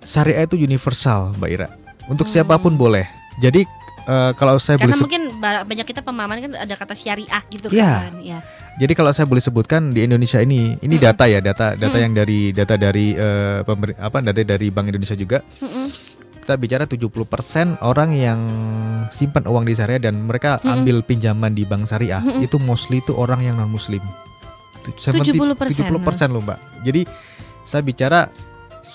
Syariah 0.06 0.46
itu 0.46 0.54
universal 0.56 1.34
Mbak 1.34 1.50
Ira 1.50 1.68
untuk 2.06 2.24
Hmm. 2.24 2.32
siapa 2.32 2.56
pun 2.56 2.72
boleh 2.72 3.04
jadi 3.36 3.66
eh, 4.06 4.30
kalau 4.32 4.56
saya 4.56 4.78
Karena 4.78 4.94
boleh 4.94 5.02
mungkin 5.02 5.22
ba- 5.36 5.62
banyak 5.62 5.82
kita 5.84 6.00
pemahaman 6.00 6.38
kan 6.40 6.52
ada 6.56 6.74
kata 6.74 6.94
syariah 6.94 7.42
gitu 7.48 7.66
Iya. 7.68 8.06
kan. 8.06 8.14
Ya. 8.22 8.38
jadi 8.76 8.92
kalau 8.92 9.10
saya 9.10 9.24
boleh 9.24 9.40
sebutkan 9.40 9.90
di 9.90 10.00
Indonesia 10.00 10.38
ini 10.38 10.78
ini 10.78 10.94
Mm-mm. 10.94 11.04
data 11.04 11.24
ya 11.24 11.40
data 11.40 11.74
data 11.74 11.90
Mm-mm. 11.90 12.00
yang 12.00 12.12
dari 12.14 12.40
data 12.50 12.74
dari 12.76 13.18
pemer- 13.60 13.98
apa 13.98 14.22
data 14.22 14.40
dari 14.46 14.70
Bank 14.70 14.86
Indonesia 14.86 15.12
juga 15.12 15.42
Mm-mm. 15.58 15.86
kita 16.38 16.54
bicara 16.54 16.86
70% 16.86 17.10
orang 17.82 18.14
yang 18.14 18.40
simpan 19.08 19.42
uang 19.44 19.66
di 19.66 19.74
syariah 19.74 19.98
dan 20.00 20.22
mereka 20.22 20.56
Mm-mm. 20.56 20.70
ambil 20.76 20.96
pinjaman 21.02 21.50
di 21.50 21.66
bank 21.66 21.84
syariah 21.84 22.22
Mm-mm. 22.22 22.40
itu 22.40 22.56
mostly 22.56 23.00
itu 23.00 23.10
orang 23.10 23.42
yang 23.42 23.58
non 23.58 23.66
muslim 23.66 23.98
70%. 24.86 25.34
70% 25.34 25.98
loh 26.28 26.40
mbak 26.40 26.58
jadi 26.80 27.02
saya 27.62 27.82
bicara 27.82 28.30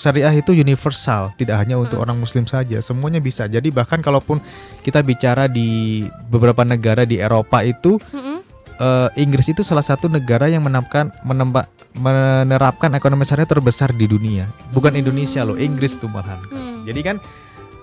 syariah 0.01 0.33
itu 0.33 0.49
universal 0.51 1.29
tidak 1.35 1.61
hanya 1.61 1.77
untuk 1.77 1.95
Mm. 1.95 2.03
orang 2.03 2.17
muslim 2.17 2.43
saja 2.43 2.81
semuanya 2.81 3.21
bisa 3.21 3.45
jadi 3.45 3.69
bahkan 3.69 4.01
kalaupun 4.01 4.41
kita 4.81 4.99
bicara 5.01 5.45
di 5.45 6.01
beberapa 6.25 6.65
negara 6.65 7.05
di 7.05 7.17
Eropa 7.17 7.61
itu 7.61 8.01
Mm-mm. 8.09 8.41
eh, 8.75 9.09
Inggris 9.15 9.45
itu 9.47 9.61
salah 9.61 9.85
satu 9.85 10.09
negara 10.09 10.49
yang 10.49 10.65
menempa, 10.65 11.69
menerapkan 11.93 12.89
ekonomi 12.91 13.23
syariah 13.23 13.45
terbesar 13.45 13.91
di 13.91 14.05
dunia 14.05 14.49
bukan 14.71 14.91
Hmm. 14.91 15.01
Indonesia 15.01 15.41
loh 15.43 15.55
Inggris 15.55 15.95
tuh 15.95 16.07
malahan 16.07 16.41
Hmm. 16.47 16.81
jadi 16.83 17.01
kan 17.03 17.15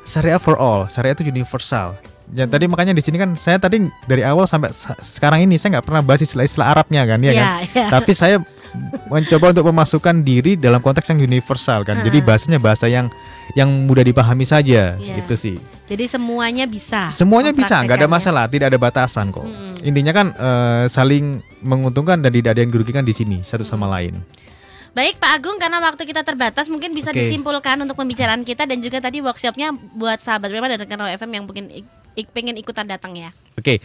syariah 0.03 0.41
for 0.41 0.57
all, 0.57 0.89
syariah 0.89 1.13
itu 1.13 1.23
universal. 1.23 1.93
Ya 2.29 2.45
Hmm. 2.45 2.51
tadi 2.51 2.65
makanya 2.65 2.93
di 2.93 3.01
sini 3.01 3.17
kan 3.17 3.33
saya 3.35 3.57
tadi 3.57 3.77
dari 4.05 4.21
awal 4.21 4.45
sampai 4.45 4.69
sa- 4.71 4.97
sekarang 4.99 5.45
ini 5.45 5.57
saya 5.57 5.77
nggak 5.77 5.85
pernah 5.85 6.01
bahas 6.01 6.21
istilah-istilah 6.21 6.65
Arabnya 6.67 7.05
kan 7.05 7.21
ya 7.21 7.33
kan. 7.33 7.45
Iya, 7.45 7.53
iya. 7.69 7.87
Tapi 7.89 8.13
saya 8.13 8.37
mencoba 9.07 9.51
untuk 9.51 9.67
memasukkan 9.67 10.21
diri 10.21 10.55
dalam 10.55 10.79
konteks 10.79 11.09
yang 11.09 11.21
universal 11.21 11.83
kan. 11.83 12.01
Jadi 12.01 12.19
Ah. 12.21 12.25
bahasanya 12.25 12.59
bahasa 12.59 12.87
yang 12.87 13.09
yang 13.57 13.89
mudah 13.89 14.05
dipahami 14.05 14.45
saja 14.45 14.95
Iya. 14.95 15.15
gitu 15.19 15.35
sih. 15.35 15.57
Jadi 15.89 16.05
semuanya 16.05 16.69
bisa. 16.69 17.09
Semuanya 17.09 17.49
bisa, 17.51 17.81
nggak 17.81 17.97
ada 17.97 18.05
masalah, 18.07 18.45
tidak 18.45 18.69
ada 18.69 18.77
batasan 18.77 19.33
kok. 19.33 19.43
Mm-mm. 19.43 19.81
Intinya 19.83 20.13
kan 20.13 20.27
eh, 20.31 20.85
saling 20.87 21.41
menguntungkan 21.59 22.21
dan 22.21 22.29
tidak 22.29 22.53
ada 22.53 22.61
yang 22.61 22.69
dirugikan 22.69 23.03
di 23.03 23.11
sini 23.11 23.41
satu 23.41 23.65
sama 23.65 23.89
lain. 23.89 24.21
Baik 24.93 25.17
Pak 25.17 25.31
Agung 25.33 25.57
karena 25.57 25.79
waktu 25.79 26.03
kita 26.03 26.21
terbatas 26.23 26.67
mungkin 26.67 26.91
bisa 26.91 27.09
Oke. 27.09 27.23
disimpulkan 27.23 27.79
untuk 27.79 27.95
pembicaraan 27.95 28.43
kita 28.43 28.67
dan 28.67 28.81
juga 28.81 28.99
tadi 28.99 29.21
workshopnya 29.21 29.71
buat 29.95 30.19
sahabat 30.19 30.49
Prima 30.49 30.67
dan 30.67 30.81
rekan 30.81 30.99
FM 30.99 31.31
yang 31.31 31.45
mungkin 31.47 31.71
ik- 31.71 31.89
ik- 32.17 32.33
pengen 32.33 32.53
ikutan 32.55 32.85
datang 32.85 33.15
ya. 33.15 33.31
Oke. 33.55 33.79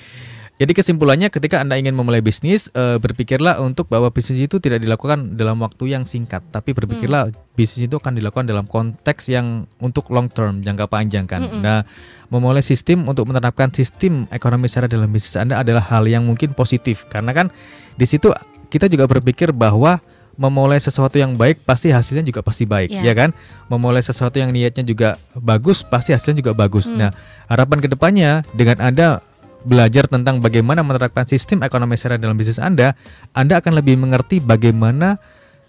Jadi 0.61 0.69
kesimpulannya 0.77 1.33
ketika 1.33 1.57
Anda 1.57 1.81
ingin 1.81 1.97
memulai 1.97 2.21
bisnis, 2.21 2.69
eh, 2.77 3.01
berpikirlah 3.01 3.57
untuk 3.57 3.89
bahwa 3.89 4.13
bisnis 4.13 4.37
itu 4.37 4.61
tidak 4.61 4.85
dilakukan 4.85 5.33
dalam 5.33 5.57
waktu 5.65 5.97
yang 5.97 6.05
singkat, 6.05 6.45
tapi 6.53 6.77
berpikirlah 6.77 7.33
bisnis 7.57 7.89
itu 7.89 7.97
akan 7.97 8.13
dilakukan 8.13 8.45
dalam 8.45 8.69
konteks 8.69 9.33
yang 9.33 9.65
untuk 9.81 10.13
long 10.13 10.29
term, 10.29 10.61
jangka 10.61 10.85
panjang 10.85 11.25
kan. 11.25 11.41
Mm-mm. 11.41 11.65
Nah, 11.65 11.81
memulai 12.29 12.61
sistem 12.61 13.01
untuk 13.09 13.25
menerapkan 13.33 13.73
sistem 13.73 14.29
ekonomi 14.29 14.69
syariah 14.69 14.93
dalam 14.93 15.09
bisnis 15.09 15.33
Anda 15.41 15.57
adalah 15.57 15.89
hal 15.89 16.05
yang 16.05 16.21
mungkin 16.29 16.53
positif 16.53 17.09
karena 17.09 17.33
kan 17.33 17.49
di 17.97 18.05
situ 18.05 18.29
kita 18.69 18.85
juga 18.89 19.09
berpikir 19.09 19.53
bahwa 19.53 20.01
memulai 20.33 20.81
sesuatu 20.81 21.17
yang 21.17 21.37
baik 21.37 21.61
pasti 21.61 21.93
hasilnya 21.93 22.25
juga 22.25 22.41
pasti 22.41 22.65
baik, 22.65 22.89
Iya. 22.89 23.01
ya 23.05 23.13
kan? 23.13 23.29
Memulai 23.69 24.01
sesuatu 24.01 24.41
yang 24.41 24.49
niatnya 24.49 24.81
juga 24.81 25.17
bagus 25.37 25.85
pasti 25.85 26.13
hasilnya 26.13 26.41
juga 26.41 26.53
bagus. 26.57 26.89
Hmm. 26.89 26.97
Nah, 26.97 27.11
harapan 27.49 27.77
ke 27.81 27.87
depannya 27.89 28.41
dengan 28.57 28.81
Anda 28.81 29.21
belajar 29.63 30.05
tentang 30.07 30.39
bagaimana 30.43 30.83
menerapkan 30.83 31.23
sistem 31.27 31.63
ekonomi 31.63 31.95
syariah 31.95 32.19
dalam 32.19 32.35
bisnis 32.35 32.59
Anda, 32.59 32.95
Anda 33.31 33.59
akan 33.63 33.79
lebih 33.79 33.95
mengerti 33.99 34.43
bagaimana 34.43 35.17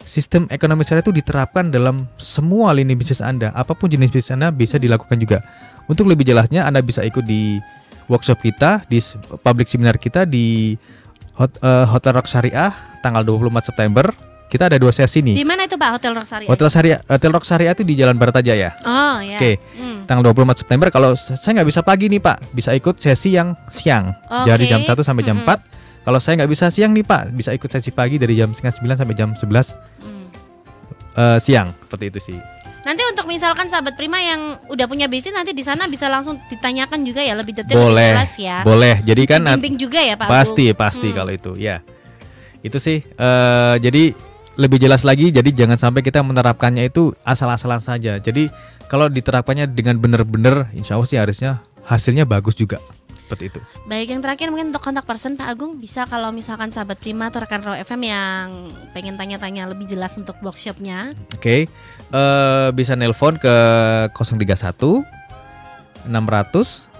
sistem 0.04 0.50
ekonomi 0.52 0.84
syariah 0.84 1.06
itu 1.06 1.14
diterapkan 1.14 1.70
dalam 1.72 2.04
semua 2.20 2.74
lini 2.76 2.92
bisnis 2.94 3.24
Anda. 3.24 3.54
Apa 3.54 3.72
pun 3.72 3.88
jenis 3.88 4.10
bisnis 4.12 4.34
Anda 4.34 4.50
bisa 4.52 4.76
dilakukan 4.76 5.16
juga. 5.18 5.40
Untuk 5.86 6.08
lebih 6.08 6.26
jelasnya 6.26 6.66
Anda 6.66 6.84
bisa 6.84 7.00
ikut 7.06 7.24
di 7.24 7.58
workshop 8.08 8.44
kita, 8.44 8.84
di 8.88 9.00
public 9.40 9.68
seminar 9.68 9.96
kita 9.96 10.28
di 10.28 10.76
Hot- 11.34 11.58
eh, 11.58 11.86
Hotel 11.90 12.14
Rock 12.14 12.30
Syariah 12.30 12.70
tanggal 13.02 13.26
24 13.26 13.72
September. 13.72 14.06
Kita 14.44 14.70
ada 14.70 14.78
dua 14.78 14.94
sesi 14.94 15.18
nih. 15.18 15.34
Di 15.34 15.42
mana 15.42 15.66
itu 15.66 15.74
Pak 15.74 15.98
Hotel 15.98 16.14
Rosario? 16.14 16.46
Hotel 16.46 16.68
Syariah, 16.70 17.02
Hotel 17.10 17.30
Rock 17.34 17.42
Syariah 17.42 17.74
itu 17.74 17.82
di 17.82 17.98
Jalan 17.98 18.14
Baratajaya 18.14 18.70
Oh 18.86 19.18
ya. 19.18 19.34
Oke. 19.34 19.58
Hmm. 19.74 19.83
Tanggal 20.04 20.24
24 20.26 20.60
September 20.60 20.88
kalau 20.88 21.12
saya 21.14 21.52
nggak 21.54 21.68
bisa 21.68 21.80
pagi 21.80 22.06
nih 22.06 22.18
Pak 22.18 22.52
bisa 22.52 22.70
ikut 22.70 22.96
sesi 22.96 23.32
yang 23.32 23.52
siang 23.66 24.12
dari 24.44 24.64
Oke. 24.64 24.70
jam 24.70 24.80
1 24.80 24.92
sampai 25.00 25.22
jam 25.22 25.38
Mm-mm. 25.38 25.48
4 25.48 26.04
kalau 26.04 26.18
saya 26.18 26.36
nggak 26.36 26.50
bisa 26.50 26.68
siang 26.68 26.92
nih 26.92 27.02
Pak 27.02 27.32
bisa 27.32 27.50
ikut 27.50 27.66
sesi 27.66 27.88
pagi 27.88 28.16
dari 28.16 28.34
jam 28.34 28.48
setengah 28.48 28.96
9 28.96 29.00
sampai 29.00 29.14
jam 29.14 29.30
11 29.32 29.74
Hmm. 29.98 30.26
eh, 31.14 31.38
siang 31.38 31.72
seperti 31.80 32.06
itu 32.08 32.20
sih 32.22 32.40
Nanti 32.84 33.00
untuk 33.02 33.24
misalkan 33.24 33.64
sahabat 33.64 33.96
Prima 33.96 34.20
yang 34.20 34.60
udah 34.68 34.84
punya 34.84 35.08
bisnis 35.08 35.32
nanti 35.32 35.50
di 35.50 35.64
sana 35.64 35.88
bisa 35.88 36.04
langsung 36.04 36.36
ditanyakan 36.44 37.00
juga 37.00 37.24
ya 37.24 37.32
lebih 37.32 37.56
detail 37.56 37.80
lebih 37.80 37.88
boleh 37.88 38.08
jelas 38.12 38.32
ya. 38.36 38.56
boleh 38.60 38.94
jadi 39.00 39.22
kan 39.24 39.40
Bimbing 39.56 39.80
juga 39.80 39.96
ya 39.98 40.14
Pak 40.14 40.28
pasti 40.28 40.68
Agung? 40.68 40.78
pasti 40.78 41.08
Hmm. 41.08 41.16
kalau 41.16 41.32
itu 41.32 41.52
ya 41.56 41.80
itu 42.60 42.76
sih 42.76 43.00
eh, 43.00 43.74
jadi 43.80 44.12
lebih 44.54 44.78
jelas 44.78 45.02
lagi 45.02 45.34
jadi 45.34 45.50
jangan 45.50 45.78
sampai 45.78 46.00
kita 46.02 46.22
menerapkannya 46.22 46.86
itu 46.86 47.14
asal-asalan 47.26 47.82
saja. 47.82 48.18
Jadi 48.22 48.50
kalau 48.86 49.10
diterapkannya 49.10 49.70
dengan 49.70 49.98
benar-benar 49.98 50.70
insya 50.76 50.94
Allah 50.94 51.08
sih 51.10 51.18
harusnya 51.18 51.62
hasilnya 51.86 52.24
bagus 52.24 52.54
juga. 52.54 52.78
Seperti 53.24 53.56
itu. 53.56 53.60
Baik 53.88 54.12
yang 54.12 54.20
terakhir 54.20 54.52
mungkin 54.52 54.68
untuk 54.68 54.84
kontak 54.84 55.08
person 55.08 55.32
Pak 55.40 55.48
Agung 55.48 55.80
bisa 55.80 56.04
kalau 56.04 56.28
misalkan 56.28 56.68
sahabat 56.68 57.00
Prima 57.00 57.32
atau 57.32 57.40
rekan 57.40 57.64
Raw 57.64 57.72
FM 57.80 58.04
yang 58.04 58.68
pengen 58.92 59.16
tanya-tanya 59.16 59.64
lebih 59.64 59.88
jelas 59.88 60.12
untuk 60.20 60.36
workshopnya. 60.44 61.16
Oke, 61.32 61.64
eh, 62.12 62.68
bisa 62.76 62.92
nelpon 62.92 63.40
ke 63.40 63.56
031 64.12 65.00
600 66.04 66.92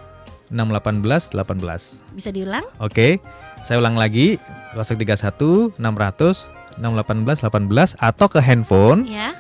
618 0.49 1.37
18. 1.37 2.17
bisa 2.17 2.31
diulang? 2.33 2.65
Oke, 2.81 3.21
saya 3.65 3.81
ulang 3.81 3.97
lagi 3.97 4.37
031 4.77 5.81
600 5.81 5.81
618 5.81 7.49
18 7.49 7.97
atau 7.97 8.27
ke 8.29 8.39
handphone 8.45 9.09
ya 9.09 9.33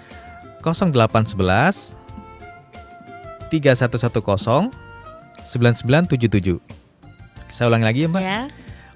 0811 0.65 1.93
3110 3.53 4.73
9977. 5.45 6.57
Saya 7.53 7.69
ulangi 7.69 7.85
lagi 7.85 8.01
ya, 8.03 8.09
Mbak. 8.09 8.23
ya 8.25 8.41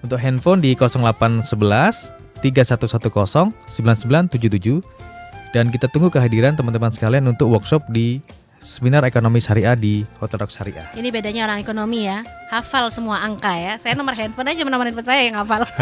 Untuk 0.01 0.17
handphone 0.17 0.65
di 0.65 0.73
0811 0.73 2.09
3110 2.41 3.53
9977 3.69 4.81
dan 5.53 5.69
kita 5.69 5.93
tunggu 5.93 6.09
kehadiran 6.09 6.57
teman-teman 6.57 6.89
sekalian 6.89 7.29
untuk 7.29 7.53
workshop 7.53 7.85
di 7.93 8.25
seminar 8.59 9.07
ekonomi 9.07 9.39
syariah 9.39 9.79
di 9.79 10.03
Hotel 10.19 10.39
Rock 10.43 10.51
Syariah. 10.51 10.91
ini 10.99 11.09
bedanya 11.09 11.47
orang 11.47 11.63
ekonomi 11.63 12.07
ya 12.07 12.27
hafal 12.51 12.91
semua 12.91 13.23
angka 13.23 13.55
ya 13.55 13.79
saya 13.79 13.95
nomor 13.95 14.15
handphone 14.19 14.51
aja 14.51 14.63
nomor 14.65 14.87
handphone 14.89 15.07
saya 15.07 15.23
yang 15.31 15.37
hafal 15.39 15.63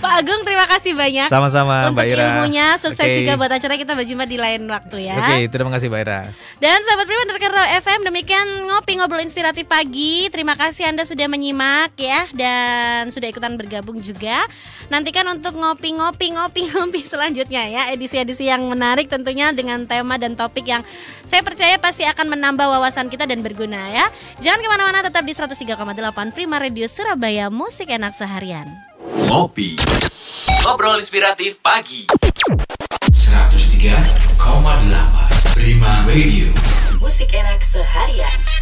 Pak 0.00 0.12
Agung 0.20 0.40
terima 0.44 0.64
kasih 0.68 0.96
banyak 0.96 1.28
Sama-sama 1.28 1.88
untuk 1.88 2.00
Mbak 2.00 2.06
Ira. 2.08 2.24
ilmunya 2.40 2.66
sukses 2.80 3.04
Oke. 3.04 3.24
juga 3.24 3.36
buat 3.36 3.52
acara 3.52 3.74
kita 3.76 3.92
berjumpa 3.92 4.24
di 4.24 4.38
lain 4.40 4.64
waktu 4.68 5.10
ya 5.10 5.16
Oke, 5.20 5.48
terima 5.48 5.70
kasih 5.74 5.92
Mbak 5.92 6.00
Ira. 6.06 6.20
Dan 6.60 6.78
sahabat 6.86 7.06
Prima 7.08 7.24
Raw 7.50 7.66
FM 7.82 8.00
demikian 8.06 8.46
ngopi 8.68 9.00
ngobrol 9.00 9.24
inspiratif 9.24 9.66
pagi. 9.66 10.30
Terima 10.30 10.54
kasih 10.54 10.86
Anda 10.86 11.02
sudah 11.02 11.26
menyimak 11.26 11.98
ya 11.98 12.30
dan 12.30 13.10
sudah 13.10 13.26
ikutan 13.26 13.58
bergabung 13.58 13.98
juga. 13.98 14.44
Nantikan 14.92 15.26
untuk 15.26 15.56
ngopi-ngopi 15.56 16.36
ngopi-ngopi 16.36 17.00
selanjutnya 17.12 17.66
ya 17.66 17.82
edisi-edisi 17.90 18.46
yang 18.46 18.62
menarik 18.70 19.10
tentunya 19.10 19.50
dengan 19.50 19.82
tema 19.88 20.20
dan 20.20 20.38
topik 20.38 20.59
topik 20.60 20.68
yang 20.68 20.84
saya 21.24 21.40
percaya 21.40 21.80
pasti 21.80 22.04
akan 22.04 22.36
menambah 22.36 22.68
wawasan 22.68 23.08
kita 23.08 23.24
dan 23.24 23.40
berguna 23.40 23.88
ya. 23.88 24.04
Jangan 24.44 24.60
ke 24.60 24.68
mana-mana, 24.68 25.00
tetap 25.00 25.24
di 25.24 25.32
103,8 25.32 26.36
Prima 26.36 26.60
Radio 26.60 26.84
Surabaya, 26.84 27.48
musik 27.48 27.88
enak 27.88 28.12
seharian. 28.12 28.68
Ngopi. 29.32 29.80
Ngobrol 30.60 31.00
inspiratif 31.00 31.64
pagi. 31.64 32.04
103,8 33.08 34.36
Prima 35.56 36.04
Radio 36.04 36.52
Musik 37.00 37.32
enak 37.32 37.64
seharian. 37.64 38.59